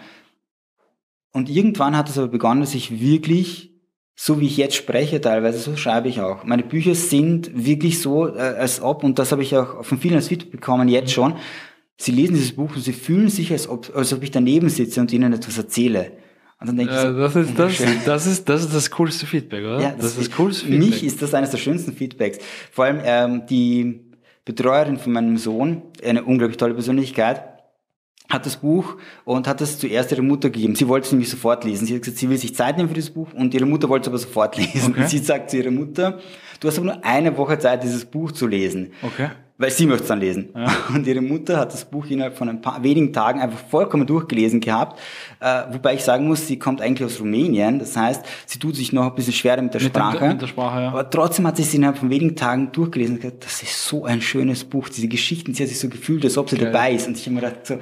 Und 1.32 1.50
irgendwann 1.50 1.96
hat 1.96 2.08
es 2.08 2.18
aber 2.18 2.28
begonnen, 2.28 2.60
dass 2.60 2.74
ich 2.74 3.00
wirklich, 3.00 3.72
so 4.14 4.40
wie 4.40 4.46
ich 4.46 4.56
jetzt 4.56 4.74
spreche 4.76 5.20
teilweise, 5.20 5.58
so 5.58 5.76
schreibe 5.76 6.08
ich 6.08 6.20
auch. 6.20 6.44
Meine 6.44 6.62
Bücher 6.62 6.94
sind 6.94 7.50
wirklich 7.54 8.00
so, 8.00 8.28
äh, 8.28 8.38
als 8.40 8.80
ob, 8.80 9.04
und 9.04 9.18
das 9.18 9.32
habe 9.32 9.42
ich 9.42 9.54
auch 9.56 9.84
von 9.84 9.98
vielen 9.98 10.14
als 10.14 10.28
Feedback 10.28 10.52
bekommen, 10.52 10.88
jetzt 10.88 11.12
schon, 11.12 11.34
sie 11.98 12.12
lesen 12.12 12.34
dieses 12.34 12.52
Buch 12.54 12.74
und 12.74 12.82
sie 12.82 12.92
fühlen 12.94 13.28
sich, 13.28 13.52
als 13.52 13.68
ob, 13.68 13.94
als 13.94 14.12
ob 14.14 14.22
ich 14.22 14.30
daneben 14.30 14.68
sitze 14.70 15.00
und 15.00 15.12
ihnen 15.12 15.32
etwas 15.32 15.58
erzähle. 15.58 16.12
Und 16.58 16.68
dann 16.68 16.76
denke 16.78 16.94
ich 16.94 16.98
Äh, 16.98 17.12
so, 17.12 17.18
das, 17.18 17.36
ist, 17.36 17.58
das, 17.58 18.04
das, 18.06 18.26
ist, 18.26 18.48
das 18.48 18.64
ist 18.64 18.74
das 18.74 18.90
coolste 18.92 19.26
Feedback, 19.26 19.62
oder? 19.62 19.80
Ja, 19.80 19.94
das, 19.94 20.16
ist 20.16 20.18
das 20.18 20.30
coolste 20.30 20.64
Für 20.64 20.72
Feedback. 20.72 20.88
mich 20.88 21.04
ist 21.04 21.20
das 21.20 21.34
eines 21.34 21.50
der 21.50 21.58
schönsten 21.58 21.92
Feedbacks. 21.92 22.38
Vor 22.72 22.86
allem 22.86 23.00
ähm, 23.04 23.42
die 23.50 24.05
Betreuerin 24.46 24.96
von 24.96 25.12
meinem 25.12 25.36
Sohn, 25.36 25.82
eine 26.02 26.24
unglaublich 26.24 26.56
tolle 26.56 26.72
Persönlichkeit, 26.72 27.42
hat 28.28 28.46
das 28.46 28.56
Buch 28.56 28.96
und 29.24 29.46
hat 29.46 29.60
es 29.60 29.78
zuerst 29.78 30.12
ihrer 30.12 30.22
Mutter 30.22 30.50
gegeben. 30.50 30.76
Sie 30.76 30.88
wollte 30.88 31.06
es 31.06 31.12
nämlich 31.12 31.28
sofort 31.28 31.64
lesen. 31.64 31.86
Sie 31.86 31.94
hat 31.94 32.02
gesagt, 32.02 32.18
sie 32.18 32.30
will 32.30 32.38
sich 32.38 32.54
Zeit 32.54 32.76
nehmen 32.76 32.88
für 32.88 32.94
dieses 32.94 33.10
Buch 33.10 33.28
und 33.34 33.52
ihre 33.54 33.66
Mutter 33.66 33.88
wollte 33.88 34.04
es 34.04 34.08
aber 34.08 34.18
sofort 34.18 34.56
lesen. 34.56 34.92
Okay. 34.92 35.00
Und 35.02 35.08
sie 35.10 35.18
sagt 35.18 35.50
zu 35.50 35.58
ihrer 35.58 35.70
Mutter, 35.70 36.20
du 36.60 36.68
hast 36.68 36.78
aber 36.78 36.86
nur 36.86 37.04
eine 37.04 37.36
Woche 37.36 37.58
Zeit, 37.58 37.82
dieses 37.82 38.04
Buch 38.04 38.32
zu 38.32 38.46
lesen. 38.46 38.92
Okay. 39.02 39.30
Weil 39.58 39.70
sie 39.70 39.86
möchte 39.86 40.02
es 40.02 40.08
dann 40.08 40.20
lesen. 40.20 40.50
Und 40.94 41.06
ihre 41.06 41.22
Mutter 41.22 41.56
hat 41.58 41.72
das 41.72 41.86
Buch 41.86 42.04
innerhalb 42.06 42.36
von 42.36 42.48
ein 42.50 42.60
paar 42.60 42.82
wenigen 42.82 43.12
Tagen 43.12 43.40
einfach 43.40 43.58
vollkommen 43.70 44.06
durchgelesen 44.06 44.60
gehabt. 44.60 45.00
Äh, 45.40 45.62
wobei 45.72 45.94
ich 45.94 46.02
sagen 46.04 46.26
muss, 46.28 46.46
sie 46.46 46.58
kommt 46.58 46.82
eigentlich 46.82 47.06
aus 47.06 47.20
Rumänien. 47.20 47.78
Das 47.78 47.96
heißt, 47.96 48.22
sie 48.44 48.58
tut 48.58 48.76
sich 48.76 48.92
noch 48.92 49.06
ein 49.06 49.14
bisschen 49.14 49.32
schwerer 49.32 49.62
mit 49.62 49.72
der 49.72 49.80
Mit 49.82 49.94
dem- 49.96 49.98
Sprache. 50.02 50.28
mit 50.28 50.42
der 50.42 50.46
Sprache, 50.46 50.80
ja. 50.82 50.88
Aber 50.88 51.08
trotzdem 51.08 51.46
hat 51.46 51.56
sie 51.56 51.62
es 51.62 51.72
innerhalb 51.72 51.96
von 51.96 52.10
wenigen 52.10 52.36
Tagen 52.36 52.70
durchgelesen 52.72 53.14
und 53.16 53.22
gesagt, 53.22 53.44
das 53.46 53.62
ist 53.62 53.86
so 53.86 54.04
ein 54.04 54.20
schönes 54.20 54.64
Buch. 54.64 54.90
Diese 54.90 55.08
Geschichten, 55.08 55.54
sie 55.54 55.62
hat 55.62 55.70
sich 55.70 55.78
so 55.80 55.88
gefühlt, 55.88 56.24
als 56.24 56.36
ob 56.36 56.50
sie 56.50 56.56
Geil. 56.58 56.70
dabei 56.72 56.92
ist. 56.92 57.08
Und 57.08 57.16
ich 57.16 57.24
habe 57.24 57.36
mir 57.36 57.40
gedacht, 57.40 57.66
so, 57.66 57.78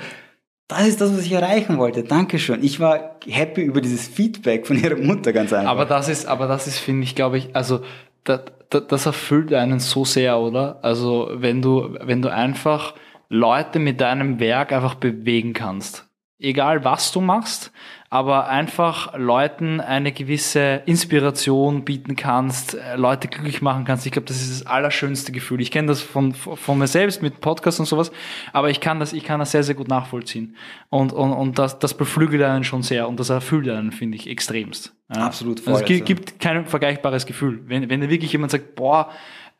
das 0.69 0.87
ist 0.87 1.01
das, 1.01 1.13
was 1.13 1.27
ich 1.27 1.33
erreichen 1.33 1.77
wollte. 1.79 2.05
Dankeschön. 2.05 2.63
Ich 2.63 2.79
war 2.81 3.17
happy 3.29 3.63
über 3.63 3.81
dieses 3.81 4.07
Feedback 4.07 4.67
von 4.67 4.83
ihrer 4.83 4.97
Mutter 4.97 5.33
ganz 5.33 5.53
einfach. 5.53 5.71
Aber 5.73 5.87
das 5.87 6.09
ist, 6.09 6.27
aber 6.27 6.47
das 6.47 6.67
ist, 6.69 6.79
finde 6.79 7.03
ich, 7.03 7.15
glaube 7.17 7.37
ich, 7.37 7.55
also 7.57 7.81
das, 8.25 8.41
das, 8.69 9.07
erfüllt 9.07 9.53
einen 9.53 9.79
so 9.79 10.05
sehr, 10.05 10.39
oder? 10.39 10.79
Also 10.83 11.31
wenn 11.35 11.63
du, 11.63 11.97
wenn 12.01 12.23
du 12.23 12.33
einfach 12.33 12.95
Leute 13.29 13.79
mit 13.79 14.01
deinem 14.01 14.41
Werk 14.41 14.73
einfach 14.73 14.95
bewegen 14.95 15.53
kannst. 15.53 16.09
Egal 16.39 16.85
was 16.85 17.11
du 17.13 17.21
machst, 17.21 17.73
aber 18.11 18.49
einfach 18.49 19.17
Leuten 19.17 19.81
eine 19.81 20.13
gewisse 20.13 20.83
Inspiration 20.87 21.85
bieten 21.85 22.15
kannst, 22.17 22.75
äh, 22.75 22.97
Leute 22.97 23.27
glücklich 23.27 23.63
machen 23.63 23.85
kannst. 23.85 24.07
Ich 24.07 24.13
glaube, 24.13 24.29
das 24.29 24.41
ist 24.41 24.61
das 24.61 24.67
allerschönste 24.67 25.33
Gefühl. 25.33 25.61
Ich 25.61 25.73
kenne 25.73 25.89
das 25.89 26.01
von, 26.01 26.33
von 26.33 26.79
mir 26.79 26.87
selbst 26.87 27.23
mit 27.23 27.41
Podcasts 27.41 27.81
und 27.81 27.87
sowas, 27.87 28.13
aber 28.53 28.71
ich 28.71 28.81
kann 28.81 29.01
das, 29.01 29.13
ich 29.13 29.25
kann 29.25 29.41
das 29.41 29.51
sehr, 29.51 29.65
sehr 29.65 29.75
gut 29.75 29.89
nachvollziehen. 29.89 30.55
Und, 30.91 31.13
und, 31.13 31.33
und 31.33 31.59
das, 31.59 31.81
das 31.81 31.95
beflügelt 31.95 32.43
einen 32.43 32.63
schon 32.63 32.83
sehr 32.83 33.09
und 33.09 33.19
das 33.19 33.31
erfüllt 33.31 33.69
einen, 33.69 33.91
finde 33.91 34.17
ich, 34.17 34.29
extremst. 34.29 34.94
Ja. 35.13 35.27
Absolut, 35.27 35.61
voll, 35.61 35.75
Also 35.75 35.85
es 35.85 35.91
also. 35.91 36.05
gibt 36.05 36.41
kein 36.41 36.67
vergleichbares 36.67 37.27
Gefühl. 37.27 37.61
Wenn, 37.67 37.89
wenn 37.91 38.01
dir 38.01 38.09
wirklich 38.11 38.33
jemand 38.33 38.53
sagt, 38.53 38.75
boah, 38.75 39.11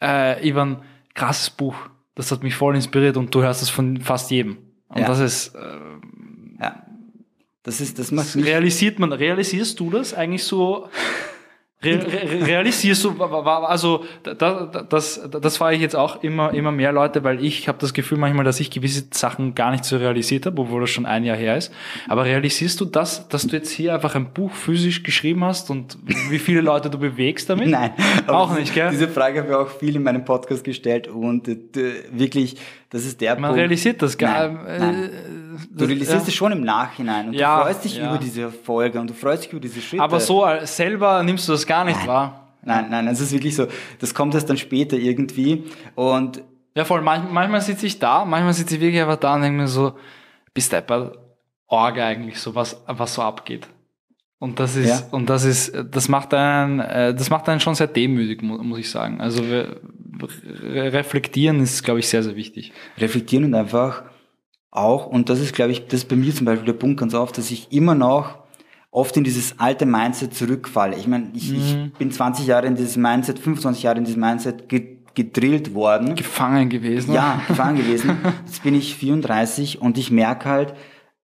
äh, 0.03 0.47
Ivan, 0.49 0.83
krasses 1.15 1.51
Buch, 1.51 1.75
das 2.15 2.31
hat 2.31 2.43
mich 2.43 2.55
voll 2.55 2.75
inspiriert 2.75 3.17
und 3.17 3.35
du 3.35 3.43
hörst 3.43 3.63
es 3.63 3.69
von 3.71 4.01
fast 4.01 4.31
jedem. 4.31 4.59
Und 4.89 5.01
Ja. 5.01 5.07
das 5.09 5.19
ist, 5.21 5.55
äh, 5.55 5.59
ja. 6.61 6.87
Das 7.63 7.81
ist, 7.81 7.99
das 7.99 8.11
macht 8.11 8.35
mich 8.37 8.45
realisiert 8.45 8.99
man, 8.99 9.13
realisierst 9.13 9.81
du 9.81 9.91
das 9.91 10.13
eigentlich 10.15 10.45
so? 10.45 10.89
Re, 11.85 12.01
re, 12.07 12.47
realisierst 12.47 13.05
du, 13.05 13.11
also 13.23 14.05
da, 14.23 14.35
da, 14.35 14.83
das, 14.89 15.21
das 15.41 15.57
frage 15.57 15.77
ich 15.77 15.83
jetzt 15.83 15.97
auch 15.97 16.23
immer, 16.23 16.53
immer 16.55 16.73
mehr 16.73 16.93
Leute, 16.93 17.23
weil 17.25 17.45
ich 17.45 17.69
habe 17.69 17.79
das 17.81 17.93
Gefühl 17.95 18.19
manchmal, 18.19 18.45
dass 18.45 18.61
ich 18.61 18.71
gewisse 18.71 19.05
Sachen 19.13 19.55
gar 19.55 19.71
nicht 19.71 19.85
so 19.85 19.97
realisiert 19.97 20.47
habe, 20.47 20.61
obwohl 20.61 20.81
das 20.81 20.91
schon 20.91 21.07
ein 21.07 21.25
Jahr 21.25 21.37
her 21.37 21.57
ist. 21.57 21.73
Aber 22.09 22.25
realisierst 22.25 22.81
du 22.81 22.85
das, 22.85 23.29
dass 23.29 23.47
du 23.47 23.57
jetzt 23.57 23.71
hier 23.71 23.95
einfach 23.95 24.15
ein 24.15 24.33
Buch 24.33 24.53
physisch 24.53 25.03
geschrieben 25.03 25.45
hast 25.45 25.71
und 25.71 25.99
wie 26.31 26.39
viele 26.39 26.61
Leute 26.61 26.91
du 26.91 26.99
bewegst 26.99 27.51
damit? 27.51 27.69
Nein, 27.75 27.93
Auch 28.27 28.57
nicht, 28.57 28.75
gell? 28.75 28.91
Diese 28.91 29.09
Frage 29.09 29.41
habe 29.41 29.49
ich 29.51 29.55
auch 29.55 29.69
viel 29.69 29.97
in 29.97 30.03
meinem 30.03 30.25
Podcast 30.25 30.65
gestellt 30.65 31.09
und 31.09 31.49
äh, 31.49 31.57
wirklich, 32.13 32.57
das 32.91 33.05
ist 33.05 33.21
der 33.21 33.35
Man 33.35 33.51
Punkt. 33.51 33.59
realisiert 33.59 34.01
das 34.03 34.17
gar 34.17 34.49
nein. 34.49 35.11
Du 35.71 35.85
realisierst 35.85 36.27
ja. 36.27 36.29
es 36.29 36.35
schon 36.35 36.53
im 36.53 36.63
Nachhinein 36.63 37.29
und 37.29 37.35
Ja, 37.35 37.59
du 37.59 37.65
freust 37.65 37.85
dich 37.85 37.97
ja. 37.97 38.09
über 38.11 38.19
diese 38.19 38.43
Erfolge 38.43 39.01
und 39.01 39.11
du 39.11 39.15
freust 39.15 39.45
dich 39.45 39.53
über 39.53 39.61
diese 39.61 39.81
Schritte. 39.81 40.03
Aber 40.03 40.21
so 40.21 40.47
selber 40.65 41.23
nimmst 41.23 41.49
du 41.49 41.53
das 41.53 41.67
gar 41.67 41.85
nicht 41.85 42.07
wahr. 42.07 42.41
Nein, 42.63 42.87
nein, 42.91 43.09
es 43.09 43.21
ist 43.21 43.33
wirklich 43.33 43.55
so, 43.55 43.67
das 43.99 44.15
kommt 44.15 44.35
erst 44.35 44.49
dann 44.49 44.57
später 44.57 44.97
irgendwie 44.97 45.65
und 45.95 46.43
Ja, 46.75 46.85
voll. 46.85 47.03
Manch, 47.03 47.31
manchmal 47.31 47.61
sitze 47.61 47.87
ich 47.87 47.99
da, 47.99 48.25
manchmal 48.25 48.55
sitze 48.55 48.77
ich 48.77 48.81
wirklich 48.81 49.01
einfach 49.01 49.17
da 49.17 49.35
und 49.35 49.43
denke 49.43 49.59
mir 49.63 49.69
so, 49.69 49.93
bist 50.55 50.73
du 50.73 50.81
bei 50.83 51.11
Orge 51.67 52.03
eigentlich 52.05 52.39
so, 52.41 52.55
was, 52.55 52.81
was 52.87 53.15
so 53.15 53.23
abgeht. 53.23 53.67
Und 54.39 54.59
das 54.61 54.77
ist, 54.77 54.89
Ja. 54.89 55.03
und 55.11 55.29
das 55.31 55.45
ist, 55.45 55.73
das 55.91 56.09
macht 56.09 56.35
einen, 56.35 56.81
äh, 56.81 57.15
das 57.15 57.31
macht 57.31 57.49
einen 57.49 57.61
schon 57.61 57.75
sehr 57.75 57.87
demütig, 57.87 58.43
mu- 58.43 58.59
muss 58.63 58.79
ich 58.79 58.91
sagen. 58.91 59.21
Also 59.21 59.43
re- 59.43 59.81
reflektieren 60.63 61.61
ist, 61.61 61.83
glaube 61.83 62.01
ich, 62.01 62.09
sehr, 62.09 62.23
sehr 62.23 62.37
wichtig. 62.37 62.73
reflektieren 62.99 63.45
und 63.47 63.55
einfach 63.55 64.03
auch, 64.75 65.07
und 65.07 65.29
das 65.31 65.41
ist, 65.41 65.55
glaube 65.55 65.73
ich, 65.73 65.87
das 65.87 66.01
ist 66.01 66.09
bei 66.09 66.17
mir 66.17 66.35
zum 66.35 66.45
Beispiel 66.47 66.67
der 66.67 66.73
Punkt 66.75 67.01
ganz 67.01 67.15
oft, 67.15 67.39
dass 67.39 67.51
ich 67.51 67.73
immer 67.73 67.95
noch 67.95 68.39
oft 68.91 69.17
in 69.17 69.25
dieses 69.25 69.59
alte 69.59 69.87
Mindset 69.87 70.35
zurückfalle. 70.35 70.97
Ich 70.97 71.07
meine, 71.07 71.31
ich, 71.35 71.51
Mhm. 71.51 71.57
ich 71.93 71.93
bin 71.99 72.11
20 72.11 72.47
Jahre 72.47 72.67
in 72.67 72.77
dieses 72.77 72.97
Mindset, 72.97 73.39
25 73.39 73.85
Jahre 73.85 73.99
in 73.99 74.05
diesem 74.05 74.21
Mindset 74.21 74.69
ge 74.69 74.91
gedrillt 75.15 75.75
worden. 75.75 76.17
Gefangen 76.17 76.69
gewesen. 76.69 77.15
Ja, 77.15 77.41
gefangen 77.47 77.77
gewesen. 77.77 78.17
Jetzt 78.47 78.65
bin 78.65 78.75
ich 78.75 78.97
34 78.97 79.81
und 79.81 79.97
ich 79.97 80.11
merke 80.11 80.49
halt, 80.49 80.75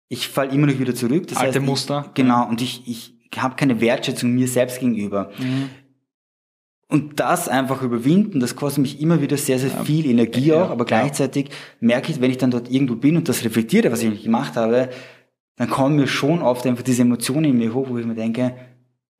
ich 0.09 0.29
falle 0.29 0.53
immer 0.53 0.69
noch 0.69 0.79
wieder 0.79 0.95
zurück. 0.95 1.27
Das 1.27 1.39
Alte 1.39 1.59
heißt, 1.59 1.67
Muster. 1.67 2.05
Ich, 2.07 2.15
genau, 2.15 2.47
und 2.49 2.63
ich, 2.63 2.87
ich 2.87 3.13
habe 3.37 3.57
keine 3.57 3.81
Wertschätzung 3.81 4.31
mir 4.31 4.47
selbst 4.47 4.79
gegenüber. 4.79 5.33
Mhm. 5.37 5.69
Und 6.93 7.21
das 7.21 7.49
einfach 7.49 7.81
überwinden, 7.81 8.39
das 8.39 8.55
kostet 8.55 8.83
mich 8.83 9.01
immer 9.01 9.23
wieder 9.23 9.39
sehr, 9.39 9.59
sehr 9.59 9.71
viel 9.71 10.05
Energie 10.05 10.49
ja, 10.49 10.63
auch, 10.63 10.71
aber 10.71 10.85
gleichzeitig 10.85 11.49
ja. 11.49 11.55
merke 11.81 12.13
ich, 12.13 12.21
wenn 12.21 12.31
ich 12.31 12.37
dann 12.37 12.51
dort 12.51 12.71
irgendwo 12.71 12.97
bin 12.97 13.17
und 13.17 13.31
das 13.31 13.47
reflektiere, 13.47 13.91
was 13.91 14.03
ich 14.03 14.25
gemacht 14.25 14.57
habe, 14.57 14.91
dann 15.57 15.71
kommen 15.71 15.97
mir 15.97 16.07
schon 16.07 16.43
oft 16.43 16.67
einfach 16.67 16.83
diese 16.83 17.01
Emotionen 17.01 17.47
in 17.47 17.57
mir 17.57 17.73
hoch, 17.73 17.89
wo 17.89 17.97
ich 17.97 18.05
mir 18.05 18.15
denke, 18.15 18.55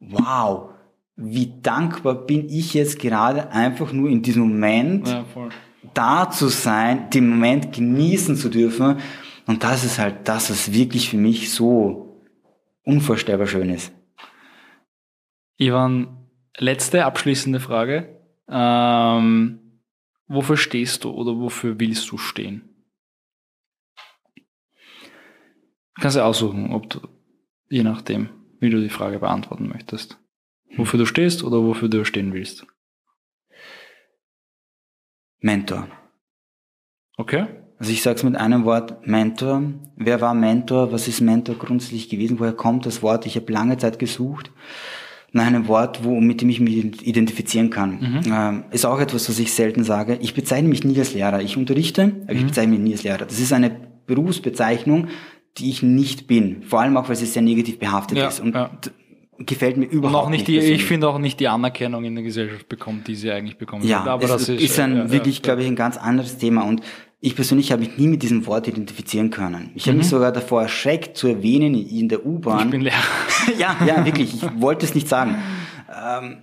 wow, 0.01 0.69
wie 1.17 1.51
dankbar 1.63 2.27
bin 2.27 2.51
ich 2.51 2.75
jetzt 2.75 2.99
gerade 2.99 3.51
einfach 3.53 3.91
nur 3.91 4.11
in 4.11 4.21
diesem 4.21 4.43
Moment 4.43 5.09
ja, 5.09 5.25
da 5.95 6.31
zu 6.31 6.49
sein, 6.49 7.09
den 7.09 7.27
Moment 7.27 7.73
genießen 7.73 8.37
zu 8.37 8.51
dürfen. 8.51 8.99
Und 9.47 9.65
das 9.65 9.83
ist 9.83 9.99
halt 9.99 10.29
das, 10.29 10.51
was 10.51 10.75
wirklich 10.75 11.09
für 11.09 11.17
mich 11.17 11.51
so 11.51 12.21
unvorstellbar 12.85 13.47
schön 13.47 13.71
ist. 13.71 13.93
Ivan, 15.57 16.22
letzte 16.59 17.05
abschließende 17.05 17.61
Frage. 17.61 18.21
Ähm, 18.49 19.81
wofür 20.27 20.57
stehst 20.57 21.05
du 21.05 21.11
oder 21.11 21.39
wofür 21.39 21.79
willst 21.79 22.11
du 22.11 22.19
stehen? 22.19 22.69
Kannst 26.01 26.17
du 26.17 26.25
aussuchen, 26.25 26.73
ob 26.73 26.89
du, 26.91 27.01
je 27.69 27.83
nachdem, 27.83 28.31
wie 28.61 28.71
du 28.71 28.81
die 28.81 28.89
Frage 28.89 29.19
beantworten 29.19 29.69
möchtest. 29.69 30.19
Wofür 30.77 30.99
du 30.99 31.07
stehst 31.07 31.45
oder 31.45 31.63
wofür 31.63 31.89
du 31.89 32.05
stehen 32.05 32.33
willst. 32.33 32.67
Mentor. 35.41 35.89
Okay. 37.17 37.47
Also 37.79 37.93
ich 37.93 38.03
sage 38.03 38.17
es 38.17 38.23
mit 38.23 38.37
einem 38.37 38.65
Wort, 38.65 39.07
Mentor. 39.07 39.65
Wer 39.97 40.21
war 40.21 40.35
Mentor? 40.35 40.93
Was 40.93 41.09
ist 41.09 41.21
Mentor 41.21 41.57
grundsätzlich 41.57 42.09
gewesen? 42.09 42.39
Woher 42.39 42.53
kommt 42.53 42.87
das 42.87 43.03
Wort? 43.03 43.27
Ich 43.27 43.37
habe 43.37 43.53
lange 43.53 43.77
Zeit 43.77 43.99
gesucht 43.99 44.51
nach 45.33 45.47
einem 45.47 45.67
Wort, 45.67 46.05
wo, 46.05 46.21
mit 46.21 46.43
dem 46.43 46.51
ich 46.51 46.61
mich 46.61 47.07
identifizieren 47.07 47.71
kann. 47.71 47.91
Mhm. 47.93 48.21
Ähm, 48.27 48.65
ist 48.71 48.85
auch 48.85 49.01
etwas, 49.01 49.29
was 49.29 49.39
ich 49.39 49.53
selten 49.53 49.83
sage. 49.83 50.19
Ich 50.21 50.35
bezeichne 50.35 50.69
mich 50.69 50.85
nie 50.85 50.99
als 50.99 51.15
Lehrer. 51.15 51.41
Ich 51.41 51.57
unterrichte, 51.57 52.13
aber 52.25 52.35
mhm. 52.35 52.41
ich 52.41 52.47
bezeichne 52.47 52.73
mich 52.73 52.81
nie 52.81 52.93
als 52.93 53.03
Lehrer. 53.03 53.25
Das 53.25 53.41
ist 53.41 53.53
eine 53.53 53.71
Berufsbezeichnung, 54.07 55.09
die 55.59 55.71
ich 55.71 55.83
nicht 55.83 56.27
bin. 56.27 56.63
Vor 56.63 56.81
allem 56.81 56.97
auch, 56.97 57.09
weil 57.09 57.17
sie 57.17 57.27
sehr 57.27 57.43
negativ 57.43 57.79
behaftet 57.79 58.19
ja, 58.19 58.29
ist. 58.29 58.41
Und 58.41 58.55
ja. 58.55 58.71
Gefällt 59.47 59.77
mir 59.77 59.87
überhaupt 59.87 60.31
nicht. 60.31 60.49
Die, 60.49 60.59
ich 60.59 60.85
finde 60.85 61.09
auch 61.09 61.19
nicht 61.19 61.41
die 61.41 61.49
Anerkennung 61.49 62.05
in 62.05 62.15
der 62.15 62.25
Gesellschaft 62.25 62.69
bekommt, 62.69 63.09
die 63.09 63.15
sie 63.15 63.31
eigentlich 63.31 63.59
bekommen 63.59 63.87
ja, 63.87 64.05
Aber 64.05 64.27
das 64.27 64.49
ist, 64.49 64.63
ist 64.63 64.81
ein 64.81 64.97
ja, 64.97 65.11
wirklich, 65.11 65.43
glaube 65.43 65.63
ich, 65.63 65.69
ein 65.69 65.77
ganz 65.77 65.97
anderes 65.97 66.39
Thema. 66.39 66.63
Und 66.63 66.83
ich 67.21 67.37
persönlich 67.37 67.71
habe 67.71 67.83
mich 67.83 67.97
nie 67.99 68.09
mit 68.09 68.23
diesem 68.23 68.47
Wort 68.47 68.67
identifizieren 68.69 69.31
können. 69.31 69.71
Ich 69.75 69.87
habe 69.87 69.97
mich 69.97 70.07
mhm. 70.07 70.11
sogar 70.11 70.33
davor 70.33 70.63
erschreckt 70.63 71.17
zu 71.17 71.29
erwähnen 71.29 71.75
in 71.75 72.09
der 72.09 72.27
U-Bahn. 72.27 72.67
Ich 72.67 72.71
bin 72.71 72.81
Lehrer. 72.81 72.97
ja, 73.59 73.77
ja, 73.87 74.05
wirklich. 74.05 74.35
Ich 74.35 74.61
wollte 74.61 74.87
es 74.87 74.95
nicht 74.95 75.09
sagen. 75.09 75.37
Ähm, 75.89 76.39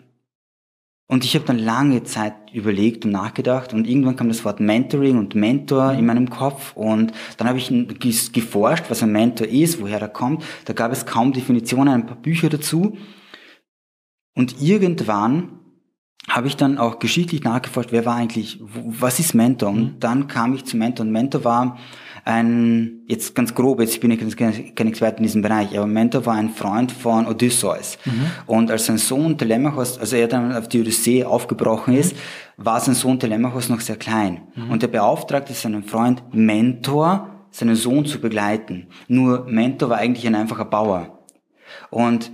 und 1.10 1.26
ich 1.26 1.34
habe 1.34 1.44
dann 1.44 1.58
lange 1.58 2.04
Zeit 2.04 2.36
überlegt 2.54 3.04
und 3.04 3.12
nachgedacht 3.12 3.74
und 3.74 3.88
irgendwann 3.88 4.16
kam 4.16 4.28
das 4.28 4.46
Wort 4.46 4.60
Mentoring 4.60 5.18
und 5.18 5.34
Mentor 5.34 5.94
in 5.94 6.06
meinem 6.06 6.30
Kopf 6.30 6.74
und 6.76 7.12
dann 7.38 7.48
habe 7.48 7.58
ich 7.58 8.32
geforscht, 8.32 8.86
was 8.90 9.02
ein 9.02 9.12
Mentor 9.12 9.48
ist, 9.48 9.82
woher 9.82 10.00
er 10.00 10.08
kommt. 10.08 10.44
Da 10.66 10.74
gab 10.74 10.92
es 10.92 11.08
kaum 11.08 11.34
Definitionen, 11.34 11.96
ein 11.96 12.06
paar 12.06 12.16
Bücher 12.16 12.50
dazu. 12.50 12.96
Und 14.36 14.62
irgendwann 14.62 15.60
habe 16.30 16.48
ich 16.48 16.56
dann 16.56 16.78
auch 16.78 17.00
geschichtlich 17.00 17.44
nachgeforscht, 17.44 17.92
wer 17.92 18.06
war 18.06 18.16
eigentlich, 18.16 18.60
was 18.62 19.20
ist 19.20 19.34
Mentor? 19.34 19.70
Und 19.70 19.82
mhm. 19.82 20.00
dann 20.00 20.28
kam 20.28 20.54
ich 20.54 20.64
zu 20.64 20.78
Mentor. 20.78 21.06
Und 21.06 21.12
Mentor 21.12 21.44
war 21.44 21.78
ein, 22.24 23.02
jetzt 23.08 23.34
ganz 23.34 23.56
grob, 23.56 23.80
jetzt 23.82 24.00
bin 24.00 24.12
ich 24.12 24.38
kein 24.38 24.88
Experte 24.88 25.18
in 25.18 25.24
diesem 25.24 25.42
Bereich, 25.42 25.76
aber 25.76 25.88
Mentor 25.88 26.26
war 26.26 26.36
ein 26.36 26.50
Freund 26.50 26.92
von 26.92 27.26
Odysseus. 27.26 27.98
Mhm. 28.06 28.32
Und 28.46 28.72
als 28.72 28.86
sein 28.86 28.98
Sohn 28.98 29.38
Telemachos, 29.38 29.98
also 29.98 30.16
er 30.16 30.28
dann 30.28 30.54
auf 30.54 30.68
die 30.68 30.82
Odyssee 30.82 31.24
aufgebrochen 31.24 31.96
ist, 31.96 32.16
mhm. 32.16 32.66
war 32.66 32.80
sein 32.80 32.96
Sohn 32.96 33.20
Telemachos 33.20 33.70
noch 33.70 33.82
sehr 33.82 33.98
klein. 33.98 34.42
Mhm. 34.56 34.72
Und 34.72 34.84
er 34.84 34.90
beauftragte 34.90 35.54
seinen 35.54 35.84
Freund 35.84 36.22
Mentor, 36.32 37.30
seinen 37.52 37.76
Sohn 37.76 38.06
zu 38.06 38.20
begleiten. 38.20 38.88
Nur 39.08 39.46
Mentor 39.48 39.90
war 39.90 39.98
eigentlich 39.98 40.28
ein 40.28 40.36
einfacher 40.36 40.66
Bauer. 40.66 41.20
Und 41.90 42.32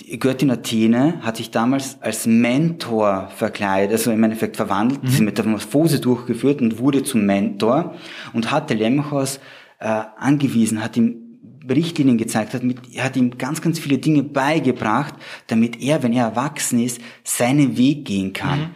die 0.00 0.18
Göttin 0.18 0.50
Athene 0.50 1.20
hat 1.22 1.36
sich 1.38 1.50
damals 1.50 2.00
als 2.00 2.26
Mentor 2.26 3.30
verkleidet, 3.34 3.92
also 3.92 4.12
im 4.12 4.22
Endeffekt 4.22 4.56
verwandelt, 4.56 5.02
mhm. 5.02 5.06
diese 5.06 5.22
Metamorphose 5.22 6.00
durchgeführt 6.00 6.60
und 6.60 6.78
wurde 6.78 7.02
zum 7.02 7.26
Mentor 7.26 7.94
und 8.32 8.50
hat 8.50 8.68
Telemachos 8.68 9.40
äh, 9.80 10.02
angewiesen, 10.16 10.82
hat 10.82 10.96
ihm 10.96 11.24
Richtlinien 11.68 12.16
gezeigt, 12.16 12.54
hat, 12.54 12.62
mit, 12.62 12.78
hat 12.98 13.16
ihm 13.16 13.36
ganz, 13.36 13.60
ganz 13.60 13.78
viele 13.78 13.98
Dinge 13.98 14.22
beigebracht, 14.22 15.14
damit 15.48 15.82
er, 15.82 16.02
wenn 16.02 16.12
er 16.12 16.26
erwachsen 16.26 16.80
ist, 16.80 17.00
seinen 17.24 17.76
Weg 17.76 18.04
gehen 18.06 18.32
kann. 18.32 18.60
Mhm. 18.60 18.66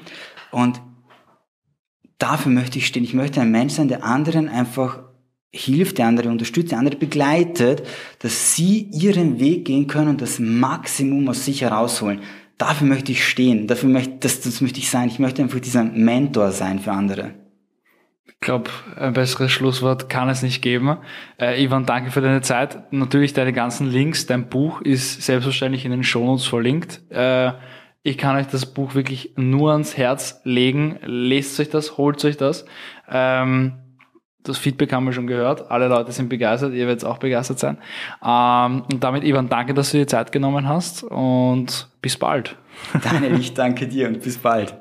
Und 0.51 0.83
dafür 2.19 2.53
möchte 2.53 2.79
ich 2.79 2.87
stehen. 2.87 3.05
Ich 3.05 3.15
möchte 3.15 3.41
ein 3.41 3.51
Mensch 3.51 3.75
sein, 3.75 3.89
der 3.89 4.05
anderen 4.05 4.49
einfach 4.49 5.01
hilft, 5.53 5.99
der 5.99 6.07
andere 6.07 6.31
unterstützt, 6.31 6.73
der 6.73 6.79
andere 6.79 6.97
begleitet, 6.97 7.87
dass 8.21 8.57
sie 8.57 8.89
ihren 8.91 9.39
Weg 9.39 9.67
gehen 9.67 9.87
können 9.87 10.09
und 10.09 10.23
das 10.23 10.39
Maximum 10.39 11.29
aus 11.29 11.45
sich 11.45 11.61
herausholen. 11.61 12.21
Dafür 12.57 12.87
möchte 12.87 13.13
ich 13.13 13.25
stehen, 13.27 13.67
dafür 13.67 13.89
möchte, 13.89 14.15
das, 14.21 14.41
das 14.41 14.61
möchte 14.61 14.79
ich 14.79 14.89
sein. 14.89 15.09
Ich 15.09 15.19
möchte 15.19 15.43
einfach 15.43 15.61
dieser 15.61 15.85
Mentor 15.85 16.53
sein 16.53 16.79
für 16.79 16.93
andere. 16.93 17.35
Ich 18.27 18.41
glaube, 18.41 18.71
ein 18.97 19.13
besseres 19.13 19.53
Schlusswort 19.53 20.09
kann 20.09 20.29
es 20.29 20.43
nicht 20.43 20.63
geben. 20.63 20.97
Äh, 21.41 21.63
Ivan, 21.63 21.87
danke 21.87 22.11
für 22.11 22.21
deine 22.21 22.41
Zeit. 22.41 22.93
Natürlich 22.93 23.35
deine 23.35 23.53
ganzen 23.53 23.89
Links, 23.89 24.27
dein 24.27 24.49
Buch 24.49 24.81
ist 24.81 25.23
selbstverständlich 25.23 25.85
in 25.85 25.93
den 25.93 26.03
Shownotes 26.03 26.47
verlinkt. 26.47 27.03
Äh, 27.11 27.53
ich 28.03 28.19
kann 28.19 28.35
euch 28.37 28.49
das 28.49 28.67
Buch 28.67 28.95
wirklich 28.95 29.35
nur 29.37 29.73
ans 29.73 29.97
Herz 29.97 30.41
legen. 30.43 30.99
Lest 31.05 31.61
euch 31.61 31.71
das, 31.71 31.99
holt 31.99 32.25
euch 32.25 32.37
das. 32.37 32.65
Ähm, 33.09 33.75
das 34.45 34.59
Feedback 34.59 34.93
haben 34.93 35.05
wir 35.05 35.13
schon 35.13 35.27
gehört. 35.27 35.71
Alle 35.71 35.89
Leute 35.89 36.13
sind 36.13 36.29
begeistert, 36.29 36.73
ihr 36.73 36.87
werdet 36.87 37.05
auch 37.05 37.19
begeistert 37.19 37.59
sein. 37.59 37.79
Ähm, 38.25 38.83
und 38.91 39.03
damit, 39.03 39.25
Ivan, 39.25 39.49
danke, 39.49 39.75
dass 39.75 39.91
du 39.93 39.99
dir 39.99 40.07
Zeit 40.07 40.33
genommen 40.33 40.69
hast 40.69 41.05
und 41.05 41.89
bis 42.01 42.17
bald. 42.17 42.57
Daniel, 43.03 43.39
ich 43.39 43.55
danke 43.55 43.87
dir 43.87 44.09
und 44.09 44.23
bis 44.23 44.39
bald. 44.39 44.75